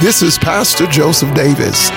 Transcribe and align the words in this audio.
This 0.00 0.22
is 0.22 0.38
Pastor 0.38 0.86
Joseph 0.86 1.34
Davis. 1.34 1.90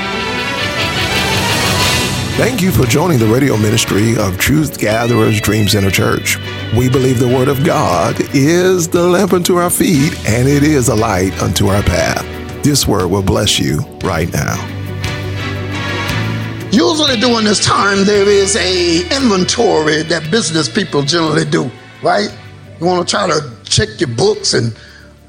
Thank 2.35 2.61
you 2.61 2.69
for 2.69 2.83
joining 2.83 3.17
the 3.17 3.27
radio 3.27 3.55
ministry 3.55 4.17
of 4.17 4.37
Truth 4.37 4.77
Gatherers 4.77 5.39
Dream 5.39 5.69
Center 5.69 5.89
Church. 5.89 6.37
We 6.75 6.89
believe 6.89 7.17
the 7.17 7.29
Word 7.29 7.47
of 7.47 7.63
God 7.63 8.17
is 8.35 8.89
the 8.89 9.07
lamp 9.07 9.31
unto 9.31 9.55
our 9.55 9.69
feet 9.69 10.13
and 10.27 10.49
it 10.49 10.63
is 10.63 10.89
a 10.89 10.95
light 10.95 11.41
unto 11.41 11.67
our 11.67 11.81
path. 11.81 12.25
This 12.61 12.85
word 12.85 13.07
will 13.07 13.23
bless 13.23 13.57
you 13.57 13.79
right 14.03 14.29
now. 14.33 14.57
Usually 16.73 17.15
during 17.15 17.45
this 17.45 17.63
time, 17.63 18.03
there 18.03 18.27
is 18.27 18.57
a 18.57 19.03
inventory 19.15 20.03
that 20.03 20.29
business 20.29 20.67
people 20.67 21.03
generally 21.03 21.45
do, 21.45 21.71
right? 22.01 22.37
You 22.81 22.85
want 22.85 23.07
to 23.07 23.09
try 23.09 23.27
to 23.27 23.49
check 23.63 23.87
your 24.01 24.13
books 24.13 24.55
and 24.55 24.75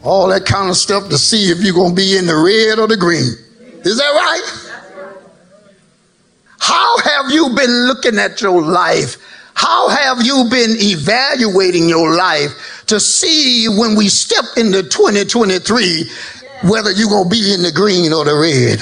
all 0.04 0.28
that 0.28 0.44
kind 0.44 0.68
of 0.68 0.76
stuff 0.76 1.08
to 1.08 1.18
see 1.18 1.50
if 1.50 1.62
you're 1.62 1.74
going 1.74 1.90
to 1.90 1.96
be 1.96 2.16
in 2.16 2.26
the 2.26 2.36
red 2.36 2.78
or 2.78 2.86
the 2.86 2.96
green. 2.96 3.32
Is 3.84 3.96
that 3.96 4.12
right? 4.14 4.70
How 6.58 6.98
have 6.98 7.30
you 7.30 7.50
been 7.54 7.86
looking 7.86 8.18
at 8.18 8.40
your 8.40 8.62
life? 8.62 9.16
How 9.54 9.88
have 9.88 10.22
you 10.22 10.46
been 10.50 10.76
evaluating 10.78 11.88
your 11.88 12.16
life 12.16 12.84
to 12.86 13.00
see 13.00 13.66
when 13.68 13.96
we 13.96 14.08
step 14.08 14.44
into 14.56 14.82
2023 14.82 16.10
whether 16.64 16.90
you're 16.92 17.08
going 17.08 17.24
to 17.24 17.30
be 17.30 17.52
in 17.52 17.62
the 17.62 17.72
green 17.72 18.12
or 18.12 18.24
the 18.24 18.34
red? 18.34 18.80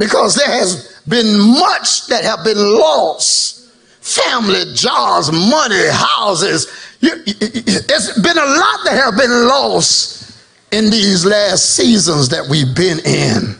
because 0.00 0.34
there 0.34 0.50
has 0.50 1.00
been 1.06 1.38
much 1.38 2.06
that 2.06 2.24
have 2.24 2.42
been 2.42 2.56
lost 2.56 3.70
family 4.00 4.64
jobs 4.74 5.30
money 5.30 5.86
houses 5.90 6.89
it's 7.02 8.20
been 8.20 8.38
a 8.38 8.44
lot 8.44 8.84
that 8.84 9.00
have 9.02 9.16
been 9.16 9.46
lost 9.48 10.38
in 10.72 10.90
these 10.90 11.24
last 11.24 11.76
seasons 11.76 12.28
that 12.28 12.46
we've 12.48 12.74
been 12.74 12.98
in 13.00 13.56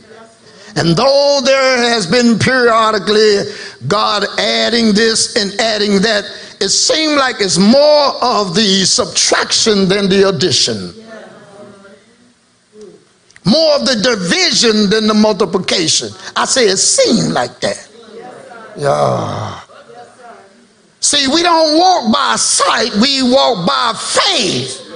and 0.76 0.96
though 0.96 1.40
there 1.44 1.78
has 1.78 2.06
been 2.06 2.38
periodically 2.38 3.42
god 3.88 4.24
adding 4.38 4.92
this 4.92 5.36
and 5.36 5.58
adding 5.60 6.00
that 6.00 6.24
it 6.60 6.68
seemed 6.68 7.16
like 7.16 7.36
it's 7.40 7.58
more 7.58 8.14
of 8.22 8.54
the 8.54 8.84
subtraction 8.84 9.88
than 9.88 10.08
the 10.08 10.28
addition 10.28 10.94
more 13.44 13.76
of 13.76 13.86
the 13.86 13.96
division 13.96 14.90
than 14.90 15.06
the 15.06 15.14
multiplication. 15.14 16.10
I 16.36 16.44
say 16.44 16.66
it 16.66 16.76
seemed 16.76 17.32
like 17.32 17.60
that. 17.60 17.88
Yeah. 18.76 19.60
See, 21.00 21.26
we 21.28 21.42
don't 21.42 21.78
walk 21.78 22.12
by 22.12 22.36
sight, 22.36 22.92
we 23.00 23.22
walk 23.22 23.66
by 23.66 23.94
faith. 23.96 24.86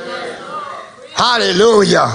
Hallelujah. 1.15 2.07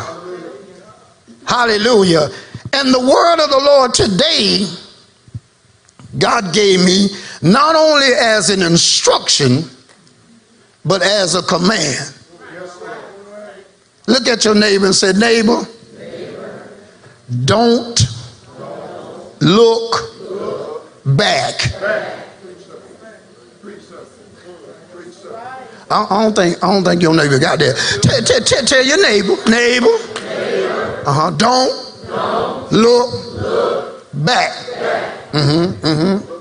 Hallelujah. 1.48 2.30
And 2.73 2.94
the 2.94 3.00
word 3.00 3.44
of 3.44 3.50
the 3.50 3.58
Lord 3.58 3.94
today, 3.94 4.68
God 6.20 6.54
gave 6.54 6.86
me 6.86 7.09
not 7.42 7.76
only 7.76 8.08
as 8.14 8.50
an 8.50 8.62
instruction, 8.62 9.64
but 10.86 11.02
as 11.02 11.34
a 11.36 11.42
command. 11.42 12.14
Look 14.08 14.28
at 14.28 14.46
your 14.46 14.56
neighbor 14.56 14.86
and 14.88 14.96
say, 14.96 15.14
Neighbor, 15.14 15.68
don't 17.46 18.00
look 19.40 20.14
back. 21.06 21.62
I 25.92 26.23
don't 26.23 26.36
think 26.36 26.64
I 26.64 26.72
don't 26.72 26.84
think 26.84 27.02
your 27.02 27.16
neighbor 27.16 27.40
got 27.40 27.59
that. 27.59 27.76
Tell, 28.04 28.22
tell, 28.22 28.42
tell, 28.42 28.64
tell 28.66 28.86
your 28.86 29.02
neighbor, 29.02 29.36
neighbor. 29.50 29.88
Uh 31.06 31.14
huh. 31.14 31.31
Don't, 31.31 32.72
look, 32.72 33.09
back. 34.13 34.52
Mm-hmm. 35.31 35.86
Mm-hmm. 35.86 36.36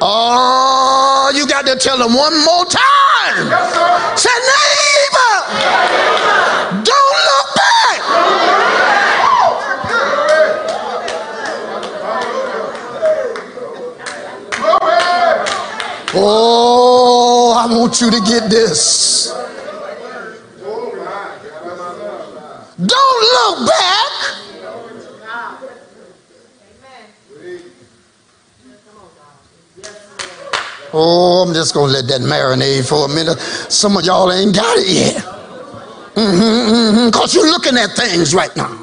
Oh, 0.00 1.32
you 1.34 1.46
got 1.46 1.66
to 1.66 1.76
tell 1.76 1.98
them 1.98 2.14
one 2.14 2.34
more 2.44 2.64
time. 2.66 3.46
Say, 4.16 4.30
neighbor, 4.30 5.34
don't 6.84 7.18
look 7.26 7.54
back. 7.56 8.00
Oh, 16.14 17.54
I 17.56 17.74
want 17.74 18.00
you 18.02 18.10
to 18.10 18.20
get 18.20 18.50
this. 18.50 19.32
Don't 22.84 23.22
look 23.32 23.68
back. 23.68 24.08
Oh, 30.94 31.44
I'm 31.46 31.54
just 31.54 31.72
gonna 31.72 31.90
let 31.90 32.06
that 32.08 32.20
marinate 32.20 32.86
for 32.86 33.06
a 33.06 33.08
minute. 33.08 33.40
Some 33.40 33.96
of 33.96 34.04
y'all 34.04 34.30
ain't 34.30 34.54
got 34.54 34.76
it 34.76 34.88
yet. 34.88 35.24
Mm-hmm, 36.14 36.74
mm-hmm, 36.74 37.10
Cause 37.10 37.34
you're 37.34 37.50
looking 37.50 37.78
at 37.78 37.92
things 37.92 38.34
right 38.34 38.54
now. 38.54 38.78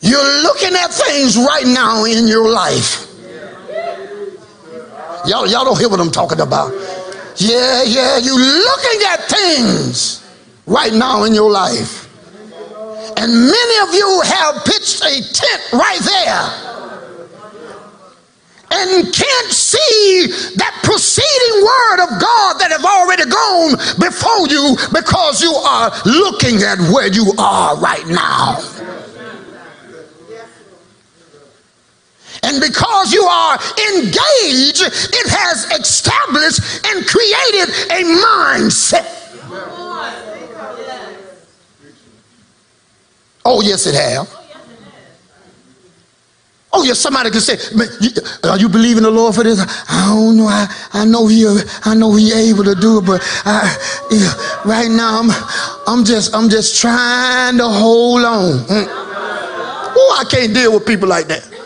You're 0.00 0.42
looking 0.42 0.74
at 0.74 0.92
things 0.92 1.36
right 1.36 1.66
now 1.66 2.04
in 2.04 2.28
your 2.28 2.48
life. 2.48 3.07
Y'all, 5.26 5.46
y'all 5.46 5.64
don't 5.64 5.78
hear 5.78 5.88
what 5.88 6.00
I'm 6.00 6.10
talking 6.10 6.40
about. 6.40 6.72
Yeah, 7.36 7.82
yeah, 7.82 8.18
you're 8.18 8.38
looking 8.38 9.00
at 9.06 9.20
things 9.28 10.24
right 10.66 10.92
now 10.92 11.24
in 11.24 11.34
your 11.34 11.50
life. 11.50 12.06
And 13.16 13.32
many 13.32 13.88
of 13.88 13.94
you 13.94 14.22
have 14.24 14.64
pitched 14.64 15.02
a 15.04 15.22
tent 15.32 15.72
right 15.72 16.00
there 16.00 16.78
and 18.70 19.12
can't 19.12 19.50
see 19.52 20.26
that 20.56 20.78
preceding 20.84 21.62
word 21.62 22.04
of 22.04 22.20
God 22.20 22.60
that 22.60 22.70
have 22.70 22.84
already 22.84 23.24
gone 23.24 23.76
before 23.98 24.46
you 24.48 24.76
because 24.92 25.42
you 25.42 25.52
are 25.52 25.90
looking 26.04 26.62
at 26.62 26.78
where 26.92 27.08
you 27.08 27.32
are 27.38 27.76
right 27.78 28.06
now. 28.06 28.58
And 32.42 32.60
because 32.60 33.12
you 33.12 33.24
are 33.24 33.58
engaged, 33.94 34.82
it 34.82 35.26
has 35.28 35.64
established 35.78 36.60
and 36.86 37.06
created 37.06 37.68
a 37.90 38.00
mindset. 38.24 39.14
Oh, 43.44 43.62
yes, 43.62 43.86
it 43.86 43.94
has. 43.94 44.34
Oh, 46.70 46.84
yes, 46.84 46.98
somebody 46.98 47.30
can 47.30 47.40
say, 47.40 47.56
"Are 48.44 48.58
you 48.58 48.68
believing 48.68 49.02
the 49.02 49.10
Lord 49.10 49.34
for 49.34 49.42
this?" 49.42 49.58
I 49.88 50.12
don't 50.14 50.36
know. 50.36 50.46
I, 50.48 50.68
I 50.92 51.04
know 51.06 51.26
he, 51.26 51.46
I 51.84 51.94
know 51.94 52.14
he 52.14 52.30
able 52.32 52.62
to 52.64 52.74
do 52.74 52.98
it, 52.98 53.06
but 53.06 53.22
I, 53.46 53.74
yeah, 54.10 54.34
right 54.66 54.90
now 54.90 55.20
I'm, 55.22 55.30
I'm 55.86 56.04
just, 56.04 56.34
I'm 56.34 56.50
just 56.50 56.78
trying 56.78 57.56
to 57.56 57.66
hold 57.66 58.22
on. 58.22 58.66
Oh, 58.68 60.16
I 60.20 60.24
can't 60.30 60.52
deal 60.52 60.74
with 60.74 60.86
people 60.86 61.08
like 61.08 61.26
that. 61.28 61.57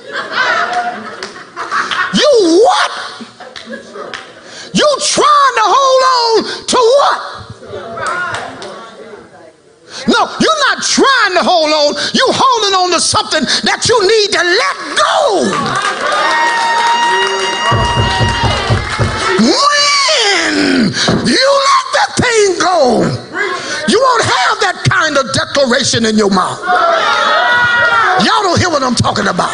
You 2.43 2.59
what? 2.59 2.91
You 4.75 4.89
trying 4.99 5.55
to 5.55 5.67
hold 5.71 6.03
on 6.11 6.67
to 6.67 6.79
what? 6.99 7.21
No, 10.09 10.27
you're 10.41 10.61
not 10.67 10.83
trying 10.83 11.35
to 11.35 11.43
hold 11.45 11.71
on. 11.71 11.95
You're 12.13 12.35
holding 12.35 12.75
on 12.75 12.91
to 12.91 13.01
something 13.01 13.45
that 13.63 13.87
you 13.89 13.95
need 14.03 14.33
to 14.35 14.43
let 14.43 14.77
go. 14.99 15.47
When 19.39 20.55
you 21.23 21.47
let 21.71 21.87
that 21.95 22.11
thing 22.19 22.59
go, 22.59 23.07
you 23.87 24.01
won't 24.03 24.25
have 24.25 24.59
that 24.67 24.83
kind 24.91 25.17
of 25.17 25.33
declaration 25.33 26.07
in 26.07 26.19
your 26.19 26.31
mouth. 26.31 26.59
Y'all 28.27 28.43
don't 28.43 28.59
hear 28.59 28.69
what 28.69 28.83
I'm 28.83 28.97
talking 28.97 29.29
about. 29.29 29.53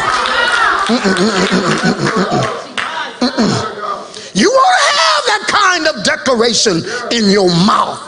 You 4.39 4.49
won't 4.49 4.81
have 4.95 5.23
that 5.27 5.43
kind 5.47 5.87
of 5.87 6.03
declaration 6.05 6.77
in 7.11 7.29
your 7.29 7.49
mouth. 7.49 7.99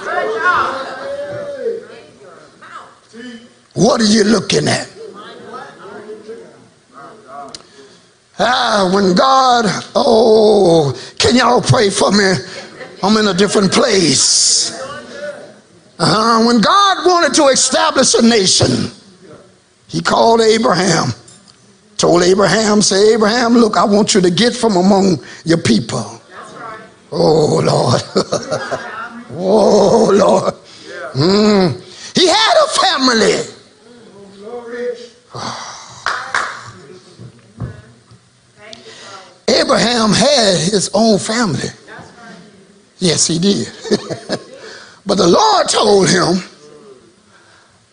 What 3.74 4.00
are 4.00 4.06
you 4.06 4.24
looking 4.24 4.70
at? 4.70 4.90
Ah, 8.40 8.90
when 8.94 9.14
God, 9.14 9.66
oh, 9.94 10.94
can 11.20 11.36
y'all 11.36 11.62
pray 11.62 11.90
for 11.90 12.12
me? 12.12 12.34
I'm 13.04 13.18
in 13.18 13.28
a 13.28 13.34
different 13.34 13.74
place. 13.74 14.72
Uh, 16.00 16.44
when 16.46 16.62
God 16.62 17.06
wanted 17.06 17.34
to 17.36 17.48
establish 17.48 18.14
a 18.14 18.22
nation, 18.22 18.90
he 19.90 20.02
called 20.02 20.40
Abraham, 20.40 21.10
told 21.98 22.24
Abraham, 22.24 22.82
say, 22.82 23.14
Abraham, 23.14 23.54
look, 23.56 23.76
I 23.76 23.84
want 23.84 24.16
you 24.16 24.22
to 24.22 24.32
get 24.32 24.56
from 24.56 24.78
among 24.78 25.18
your 25.44 25.58
people. 25.60 26.21
Oh, 27.12 27.62
Lord. 27.64 28.02
oh, 29.34 30.12
Lord. 30.14 30.54
Mm. 31.14 31.76
He 32.16 32.28
had 32.28 32.56
a 32.64 32.68
family. 32.80 33.44
Abraham 39.48 40.12
had 40.12 40.60
his 40.60 40.90
own 40.94 41.20
family. 41.20 41.70
Yes, 43.00 43.28
he 43.28 43.40
did. 43.40 43.68
but 45.06 45.16
the 45.16 45.28
Lord 45.28 45.68
told 45.68 46.08
him, 46.10 46.44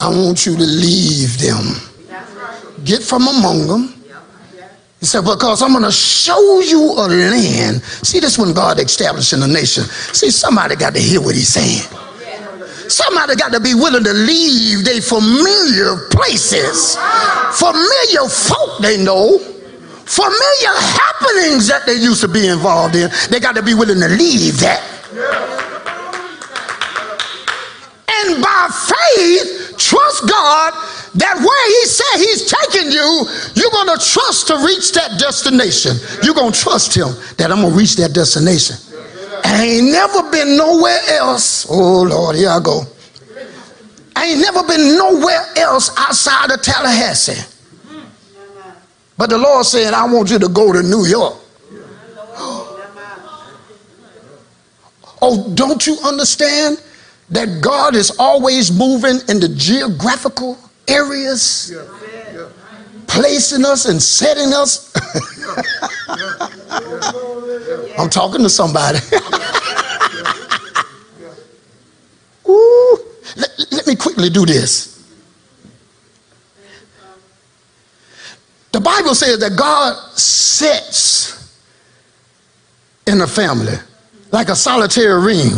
I 0.00 0.08
want 0.08 0.46
you 0.46 0.54
to 0.54 0.62
leave 0.62 1.38
them. 1.38 1.80
Get 2.84 3.02
from 3.02 3.26
among 3.26 3.66
them. 3.66 3.97
He 5.00 5.06
said, 5.06 5.22
because 5.22 5.62
I'm 5.62 5.72
going 5.72 5.84
to 5.84 5.92
show 5.92 6.60
you 6.60 6.92
a 6.92 7.06
land. 7.06 7.82
See, 7.82 8.18
this 8.18 8.36
when 8.36 8.52
God 8.52 8.80
establishing 8.80 9.42
a 9.42 9.46
nation. 9.46 9.84
See, 9.84 10.30
somebody 10.30 10.74
got 10.74 10.94
to 10.94 11.00
hear 11.00 11.20
what 11.20 11.36
he's 11.36 11.48
saying. 11.48 11.86
Somebody 12.90 13.36
got 13.36 13.52
to 13.52 13.60
be 13.60 13.74
willing 13.74 14.02
to 14.02 14.12
leave 14.12 14.84
their 14.84 15.00
familiar 15.00 16.08
places, 16.10 16.96
familiar 17.52 18.28
folk 18.28 18.80
they 18.80 18.96
know, 18.96 19.38
familiar 19.38 20.74
happenings 20.74 21.68
that 21.68 21.82
they 21.84 21.94
used 21.94 22.22
to 22.22 22.28
be 22.28 22.48
involved 22.48 22.96
in. 22.96 23.10
They 23.30 23.40
got 23.40 23.54
to 23.56 23.62
be 23.62 23.74
willing 23.74 24.00
to 24.00 24.08
leave 24.08 24.58
that. 24.60 24.82
And 28.08 28.42
by 28.42 28.68
faith, 28.88 29.67
trust 29.88 30.28
God 30.28 30.74
that 31.16 31.36
where 31.40 31.66
He 31.72 31.82
said 31.86 32.16
He's 32.20 32.44
taking 32.44 32.92
you, 32.92 33.08
you're 33.54 33.72
going 33.72 33.88
to 33.88 34.04
trust 34.04 34.48
to 34.48 34.56
reach 34.60 34.92
that 34.92 35.18
destination. 35.18 35.96
You're 36.22 36.34
going 36.34 36.52
to 36.52 36.58
trust 36.58 36.94
Him 36.94 37.08
that 37.38 37.50
I'm 37.50 37.62
going 37.62 37.72
to 37.72 37.78
reach 37.78 37.96
that 37.96 38.12
destination. 38.12 38.76
I 39.44 39.64
ain't 39.64 39.90
never 39.90 40.30
been 40.30 40.56
nowhere 40.56 41.00
else. 41.08 41.66
Oh 41.70 42.02
Lord, 42.02 42.36
here 42.36 42.50
I 42.50 42.60
go. 42.60 42.82
I 44.14 44.26
ain't 44.26 44.40
never 44.40 44.62
been 44.66 44.96
nowhere 44.96 45.44
else 45.56 45.90
outside 45.96 46.50
of 46.50 46.60
Tallahassee. 46.60 47.40
But 49.16 49.30
the 49.30 49.38
Lord 49.38 49.64
said, 49.64 49.94
I 49.94 50.04
want 50.12 50.30
you 50.30 50.38
to 50.38 50.48
go 50.48 50.72
to 50.72 50.82
New 50.82 51.06
York. 51.06 51.36
Oh, 55.20 55.52
don't 55.54 55.84
you 55.84 55.98
understand 56.04 56.80
that 57.30 57.60
God 57.60 57.94
is 57.94 58.10
always 58.18 58.72
moving 58.72 59.20
in 59.28 59.40
the 59.40 59.48
geographical 59.54 60.58
areas, 60.86 61.72
placing 63.06 63.64
us 63.64 63.86
and 63.86 64.02
setting 64.02 64.52
us? 64.52 64.92
I'm 67.98 68.08
talking 68.08 68.42
to 68.42 68.48
somebody. 68.48 68.98
Ooh, 72.48 72.98
let, 73.36 73.50
let 73.72 73.86
me 73.86 73.94
quickly 73.94 74.30
do 74.30 74.46
this. 74.46 74.98
The 78.72 78.80
Bible 78.80 79.14
says 79.14 79.38
that 79.40 79.56
God 79.56 79.96
sits 80.16 81.58
in 83.06 83.20
a 83.20 83.26
family 83.26 83.74
like 84.30 84.48
a 84.48 84.56
solitary 84.56 85.20
ring. 85.20 85.50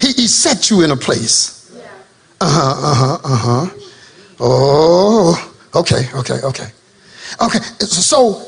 He, 0.00 0.12
he 0.12 0.26
set 0.26 0.70
you 0.70 0.82
in 0.82 0.90
a 0.90 0.96
place. 0.96 1.70
Uh 2.40 2.48
huh, 2.48 2.74
uh 2.90 2.94
huh, 2.94 3.18
uh 3.24 3.36
huh. 3.36 3.70
Oh, 4.40 5.54
okay, 5.74 6.08
okay, 6.14 6.40
okay. 6.42 6.66
Okay, 7.42 7.58
so 7.80 8.42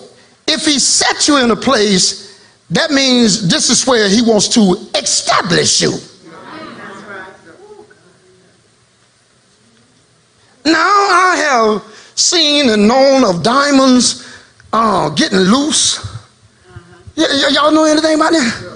if 0.47 0.65
he 0.65 0.79
set 0.79 1.29
you 1.29 1.37
in 1.43 1.51
a 1.51 1.57
place, 1.57 2.41
that 2.71 2.91
means 2.91 3.49
this 3.49 3.69
is 3.69 3.87
where 3.87 4.09
he 4.09 4.23
wants 4.23 4.49
to 4.49 4.77
establish 4.95 5.83
you. 5.83 5.93
Now 10.65 10.73
I 10.79 11.37
have 11.37 11.83
seen 12.15 12.71
and 12.71 12.89
known 12.89 13.25
of 13.25 13.43
diamonds 13.43 14.27
uh, 14.73 15.11
getting 15.11 15.39
loose. 15.41 15.99
Y- 17.17 17.27
y- 17.29 17.49
y'all 17.53 17.73
know 17.73 17.85
anything 17.85 18.15
about 18.15 18.33
that? 18.33 18.72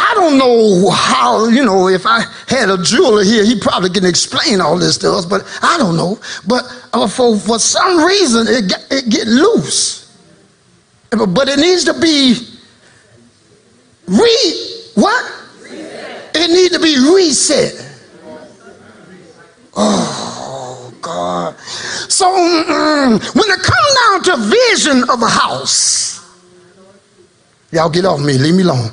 I 0.00 0.14
don't 0.14 0.38
know 0.38 0.90
how, 0.90 1.46
you 1.48 1.62
know, 1.62 1.88
if 1.88 2.06
I 2.06 2.24
had 2.48 2.70
a 2.70 2.82
jeweler 2.82 3.22
here, 3.22 3.44
he 3.44 3.60
probably 3.60 3.90
can 3.90 4.06
explain 4.06 4.60
all 4.60 4.78
this 4.78 4.96
to 4.98 5.12
us, 5.12 5.26
but 5.26 5.42
I 5.62 5.76
don't 5.76 5.94
know. 5.94 6.18
But 6.48 6.64
uh, 6.94 7.06
for, 7.06 7.36
for 7.36 7.58
some 7.58 8.02
reason, 8.02 8.46
it 8.48 8.68
get, 8.68 8.86
it 8.90 9.10
get 9.10 9.26
loose. 9.26 10.18
But 11.10 11.48
it 11.48 11.58
needs 11.58 11.84
to 11.84 11.92
be 12.00 12.34
re, 14.06 14.90
what? 14.94 15.32
Reset. 15.62 16.34
It 16.34 16.48
needs 16.48 16.70
to 16.70 16.80
be 16.80 16.96
reset. 17.14 17.86
Oh, 19.76 20.94
God. 21.02 21.58
So 22.08 22.26
mm, 22.26 23.34
when 23.34 23.50
it 23.50 23.62
comes 23.62 23.98
down 24.00 24.22
to 24.22 24.36
vision 24.48 25.10
of 25.10 25.22
a 25.22 25.28
house, 25.28 26.26
y'all 27.70 27.90
get 27.90 28.06
off 28.06 28.20
me, 28.20 28.38
leave 28.38 28.54
me 28.54 28.62
alone. 28.62 28.92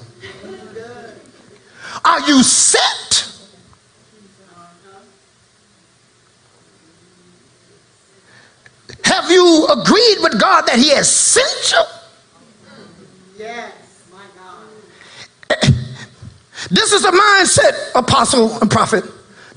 Are 2.07 2.21
you 2.21 2.41
set? 2.41 3.29
Have 9.03 9.29
you 9.29 9.67
agreed 9.67 10.17
with 10.21 10.39
God 10.39 10.61
that 10.67 10.79
He 10.79 10.89
has 10.91 11.13
sent 11.13 11.73
you? 11.73 11.83
Yes, 13.37 13.73
my 14.09 14.23
God. 14.37 15.73
This 16.71 16.93
is 16.93 17.01
the 17.01 17.11
mindset, 17.11 17.91
apostle 17.93 18.57
and 18.61 18.71
prophet. 18.71 19.03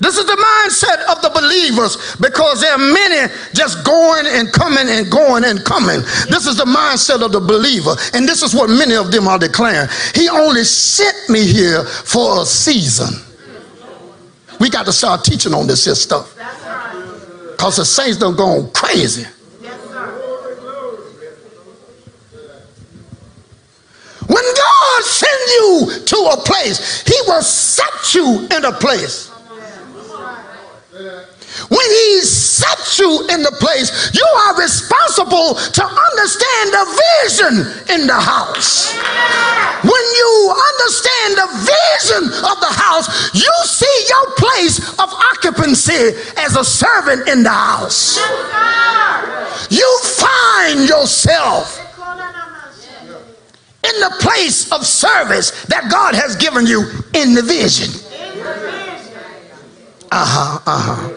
This 0.01 0.17
is 0.17 0.25
the 0.25 0.33
mindset 0.33 1.05
of 1.15 1.21
the 1.21 1.29
believers 1.29 2.15
because 2.19 2.59
there 2.59 2.73
are 2.73 2.77
many 2.79 3.31
just 3.53 3.85
going 3.85 4.25
and 4.25 4.51
coming 4.51 4.89
and 4.89 5.11
going 5.11 5.43
and 5.45 5.63
coming. 5.63 6.01
This 6.27 6.47
is 6.47 6.57
the 6.57 6.65
mindset 6.65 7.23
of 7.23 7.31
the 7.31 7.39
believer. 7.39 7.95
And 8.15 8.27
this 8.27 8.41
is 8.41 8.55
what 8.55 8.67
many 8.67 8.95
of 8.95 9.11
them 9.11 9.27
are 9.27 9.37
declaring. 9.37 9.87
He 10.15 10.27
only 10.27 10.63
sent 10.63 11.29
me 11.29 11.45
here 11.45 11.85
for 11.85 12.41
a 12.41 12.45
season. 12.45 13.13
We 14.59 14.71
got 14.71 14.87
to 14.87 14.91
start 14.91 15.23
teaching 15.23 15.53
on 15.53 15.67
this 15.67 15.85
stuff. 16.01 16.35
Because 17.51 17.77
the 17.77 17.85
saints 17.85 18.17
don't 18.17 18.35
go 18.35 18.71
crazy. 18.73 19.25
When 24.25 24.43
God 24.43 25.03
sends 25.03 25.51
you 25.51 26.05
to 26.05 26.17
a 26.33 26.37
place, 26.37 27.03
He 27.03 27.13
will 27.27 27.43
set 27.43 28.15
you 28.15 28.47
in 28.55 28.65
a 28.65 28.71
place. 28.71 29.30
When 31.69 31.89
he 31.89 32.21
sets 32.21 32.99
you 32.99 33.27
in 33.29 33.43
the 33.43 33.51
place, 33.59 34.11
you 34.13 34.25
are 34.47 34.59
responsible 34.59 35.55
to 35.55 35.83
understand 35.83 36.65
the 36.71 36.85
vision 37.21 37.53
in 37.95 38.07
the 38.07 38.19
house. 38.19 38.93
When 39.83 40.05
you 40.19 40.55
understand 40.73 41.29
the 41.37 41.49
vision 41.65 42.23
of 42.45 42.59
the 42.59 42.71
house, 42.71 43.33
you 43.33 43.51
see 43.65 44.05
your 44.09 44.35
place 44.35 44.79
of 44.99 45.09
occupancy 45.33 46.15
as 46.37 46.55
a 46.55 46.63
servant 46.63 47.27
in 47.27 47.43
the 47.43 47.49
house. 47.49 48.17
You 49.69 49.99
find 50.03 50.87
yourself 50.87 51.79
in 53.83 53.99
the 53.99 54.15
place 54.19 54.71
of 54.71 54.85
service 54.85 55.65
that 55.65 55.89
God 55.91 56.15
has 56.15 56.35
given 56.35 56.65
you 56.65 56.81
in 57.13 57.33
the 57.33 57.41
vision. 57.41 57.89
Uh 60.11 60.25
huh, 60.25 60.59
uh 60.67 60.79
huh. 60.79 61.09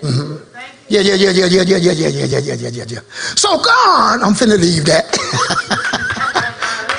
Mm-hmm. 0.00 0.48
Yeah, 0.88 1.00
yeah, 1.00 1.14
yeah, 1.14 1.30
yeah, 1.30 1.46
yeah, 1.46 1.62
yeah, 1.62 1.76
yeah, 1.76 1.92
yeah, 1.92 2.08
yeah, 2.08 2.38
yeah, 2.38 2.54
yeah, 2.54 2.68
yeah, 2.70 2.84
yeah. 2.86 3.00
So 3.34 3.58
God, 3.58 4.22
I'm 4.22 4.32
finna 4.32 4.56
leave 4.58 4.86
that. 4.86 5.10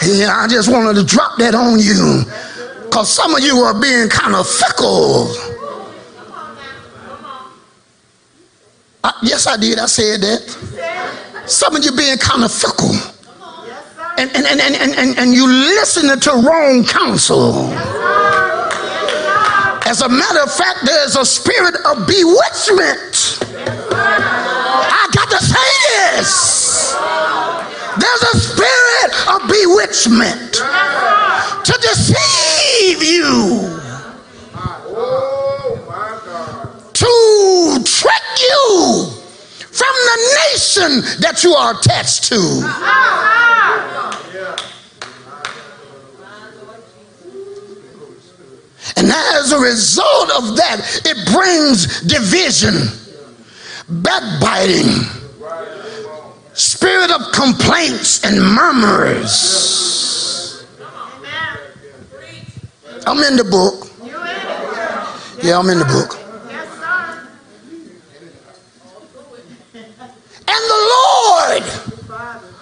yeah, 0.04 0.36
I 0.36 0.48
just 0.50 0.70
wanted 0.70 1.00
to 1.00 1.06
drop 1.06 1.38
that 1.38 1.56
on 1.56 1.80
you. 1.80 2.24
Cause 2.92 3.10
some 3.10 3.34
of 3.34 3.42
you 3.42 3.56
are 3.60 3.80
being 3.80 4.10
kind 4.10 4.36
of 4.36 4.46
fickle. 4.48 5.32
I, 9.04 9.14
yes, 9.24 9.48
I 9.48 9.56
did. 9.56 9.80
I 9.80 9.86
said 9.86 10.20
that. 10.22 11.48
Some 11.48 11.76
of 11.76 11.84
you 11.84 11.96
being 11.96 12.18
kind 12.18 12.44
of 12.44 12.52
fickle. 12.52 12.94
And, 14.18 14.30
and, 14.36 14.46
and, 14.46 14.76
and, 14.76 14.94
and, 14.94 15.18
and 15.18 15.34
you 15.34 15.48
listening 15.48 16.20
to 16.20 16.32
wrong 16.46 16.84
counsel. 16.84 17.72
As 19.90 20.02
a 20.04 20.08
matter 20.08 20.44
of 20.44 20.54
fact, 20.54 20.86
there's 20.86 21.16
a 21.16 21.26
spirit 21.26 21.74
of 21.84 22.06
bewitchment. 22.06 23.40
I 23.92 25.10
got 25.12 25.32
to 25.32 25.40
say 25.44 25.72
this. 26.14 26.94
There's 27.98 28.22
a 28.22 28.38
spirit 28.38 29.12
of 29.34 29.50
bewitchment 29.50 30.54
to 31.66 31.74
deceive 31.82 33.02
you, 33.02 33.82
to 36.94 37.84
trick 37.84 38.30
you 38.38 39.10
from 39.72 39.96
the 40.06 40.18
nation 40.52 41.02
that 41.22 41.44
you 41.44 41.56
are 41.56 41.74
attached 41.74 42.26
to. 42.26 43.39
As 49.08 49.52
a 49.52 49.60
result 49.60 50.30
of 50.32 50.58
that, 50.58 51.02
it 51.06 51.18
brings 51.34 52.02
division, 52.02 52.90
backbiting, 53.88 55.06
spirit 56.54 57.12
of 57.12 57.32
complaints 57.32 58.24
and 58.26 58.42
murmurs. 58.42 59.70
I'm 63.06 63.24
in 63.24 63.38
the 63.38 63.44
book. 63.44 63.90
Yeah, 65.42 65.58
I'm 65.58 65.70
in 65.70 65.80
the 65.80 65.86
book. 65.86 66.20
And 70.52 70.64
the 70.68 70.82
Lord 70.94 71.64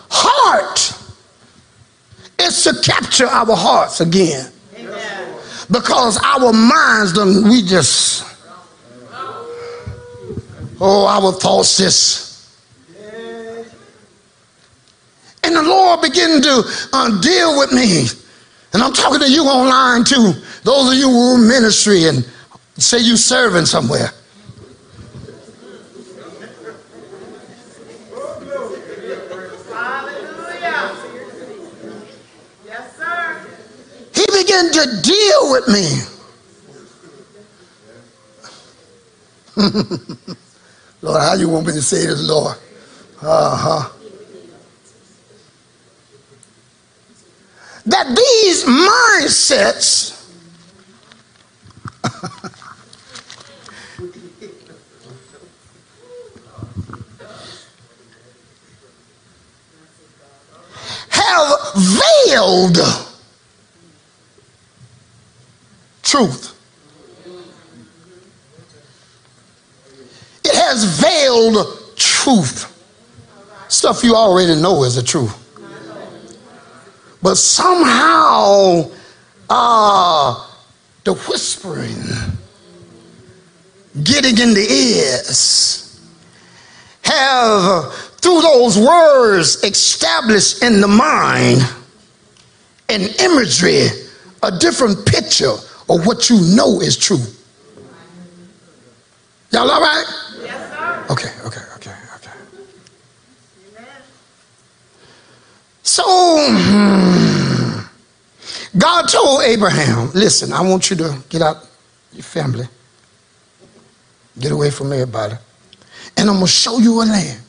heart 0.09 0.93
is 2.39 2.63
to 2.63 2.79
capture 2.83 3.25
our 3.25 3.55
hearts 3.55 3.99
again. 3.99 4.51
Because 5.69 6.17
our 6.23 6.53
minds 6.53 7.13
done 7.13 7.43
we 7.49 7.61
just 7.61 8.23
oh 10.79 11.07
our 11.07 11.31
thoughts 11.33 11.77
just 11.77 12.27
and 15.47 15.55
the 15.55 15.63
Lord 15.63 16.01
began 16.01 16.41
to 16.41 16.63
uh, 16.91 17.21
deal 17.21 17.57
with 17.57 17.71
me. 17.71 18.07
And 18.73 18.83
I'm 18.83 18.91
talking 18.91 19.19
to 19.21 19.31
you 19.31 19.43
online 19.45 20.03
too. 20.03 20.33
Those 20.63 20.91
of 20.91 20.97
you 20.97 21.09
who 21.09 21.31
are 21.31 21.35
in 21.41 21.47
ministry 21.47 22.07
and 22.07 22.27
say 22.77 22.99
you 22.99 23.15
serving 23.15 23.65
somewhere. 23.65 24.11
He 34.57 34.63
began 34.63 34.73
to 34.73 35.01
deal 35.01 35.51
with 35.51 35.67
me. 35.67 36.01
Lord, 41.01 41.21
how 41.21 41.33
you 41.35 41.47
want 41.49 41.67
me 41.67 41.73
to 41.73 41.81
say 41.81 42.05
this, 42.07 42.27
Lord? 42.27 42.57
Uh-huh. 43.21 43.89
That 47.85 48.15
these 48.15 48.63
mindsets 48.65 50.13
have 61.09 61.57
veiled 62.27 62.77
truth. 66.07 66.53
It 70.43 70.55
has 70.55 71.01
veiled 71.01 71.95
truth. 71.97 72.73
Stuff 73.67 74.03
you 74.03 74.15
already 74.15 74.59
know 74.59 74.83
is 74.85 74.95
the 74.95 75.03
truth. 75.03 75.35
But 77.21 77.35
somehow, 77.35 78.89
uh, 79.49 80.49
the 81.03 81.13
whispering, 81.13 81.97
getting 84.03 84.37
in 84.37 84.53
the 84.53 84.65
ears, 84.69 85.99
have 87.01 87.93
through 88.21 88.41
those 88.41 88.77
words 88.77 89.61
established 89.63 90.63
in 90.63 90.79
the 90.79 90.87
mind 90.87 91.61
an 92.87 93.01
imagery, 93.19 93.87
a 94.43 94.57
different 94.57 95.05
picture 95.05 95.57
of 95.89 96.05
what 96.05 96.29
you 96.29 96.39
know 96.55 96.81
is 96.81 96.97
true. 96.97 97.21
Y'all 99.51 99.69
all 99.69 99.81
right? 99.81 100.05
Yes, 100.41 100.69
sir. 100.69 101.05
Okay, 101.09 101.31
okay, 101.45 101.61
okay, 101.75 101.95
okay. 102.15 102.31
Amen. 103.69 103.85
So, 105.83 106.03
hmm, 106.05 107.79
God 108.77 109.07
told 109.07 109.43
Abraham, 109.43 110.11
listen, 110.13 110.51
I 110.51 110.61
want 110.61 110.89
you 110.89 110.97
to 110.97 111.17
get 111.29 111.41
out 111.41 111.65
your 112.11 112.23
family, 112.23 112.67
get 114.39 114.51
away 114.51 114.69
from 114.69 114.91
everybody, 114.91 115.35
and 116.17 116.29
I'm 116.29 116.35
going 116.35 116.45
to 116.45 116.51
show 116.51 116.79
you 116.79 117.01
a 117.01 117.05
land. 117.05 117.41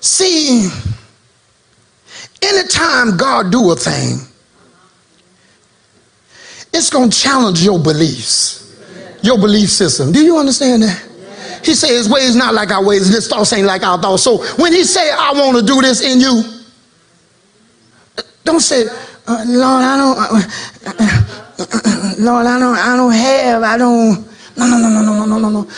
See, 0.00 0.68
anytime 2.42 3.16
God 3.16 3.52
do 3.52 3.70
a 3.70 3.76
thing, 3.76 4.29
it's 6.72 6.90
going 6.90 7.10
to 7.10 7.16
challenge 7.16 7.62
your 7.62 7.78
beliefs, 7.78 8.76
your 9.22 9.38
belief 9.38 9.70
system. 9.70 10.12
Do 10.12 10.20
you 10.20 10.38
understand 10.38 10.82
that? 10.82 11.06
He 11.64 11.74
said 11.74 11.90
his 11.90 12.08
ways 12.08 12.34
not 12.34 12.54
like 12.54 12.70
our 12.70 12.84
ways, 12.84 13.06
and 13.06 13.14
his 13.14 13.28
thoughts 13.28 13.52
ain't 13.52 13.66
like 13.66 13.82
our 13.82 14.00
thoughts. 14.00 14.22
So 14.22 14.38
when 14.56 14.72
he 14.72 14.84
say, 14.84 15.10
I 15.10 15.32
want 15.32 15.58
to 15.58 15.62
do 15.62 15.80
this 15.82 16.00
in 16.02 16.20
you, 16.20 16.42
don't 18.44 18.60
say, 18.60 18.86
uh, 19.26 19.44
Lord, 19.46 19.84
I 19.84 19.96
don't, 19.96 20.18
uh, 20.18 20.42
uh, 21.58 22.14
Lord, 22.18 22.46
I 22.46 22.58
don't, 22.58 22.76
I 22.76 22.96
don't 22.96 23.12
have, 23.12 23.62
I 23.62 23.76
don't, 23.76 24.26
no, 24.56 24.66
no, 24.66 24.78
no, 24.78 24.88
no, 24.88 25.02
no, 25.02 25.24
no, 25.26 25.38
no, 25.38 25.48
no. 25.50 25.70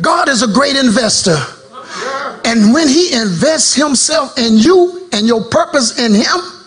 God 0.00 0.28
is 0.28 0.42
a 0.42 0.48
great 0.48 0.76
investor. 0.76 1.36
And 2.44 2.72
when 2.72 2.88
he 2.88 3.12
invests 3.12 3.74
himself 3.74 4.38
in 4.38 4.56
you 4.56 5.08
and 5.12 5.26
your 5.26 5.44
purpose 5.44 5.98
in 5.98 6.14
him, 6.14 6.59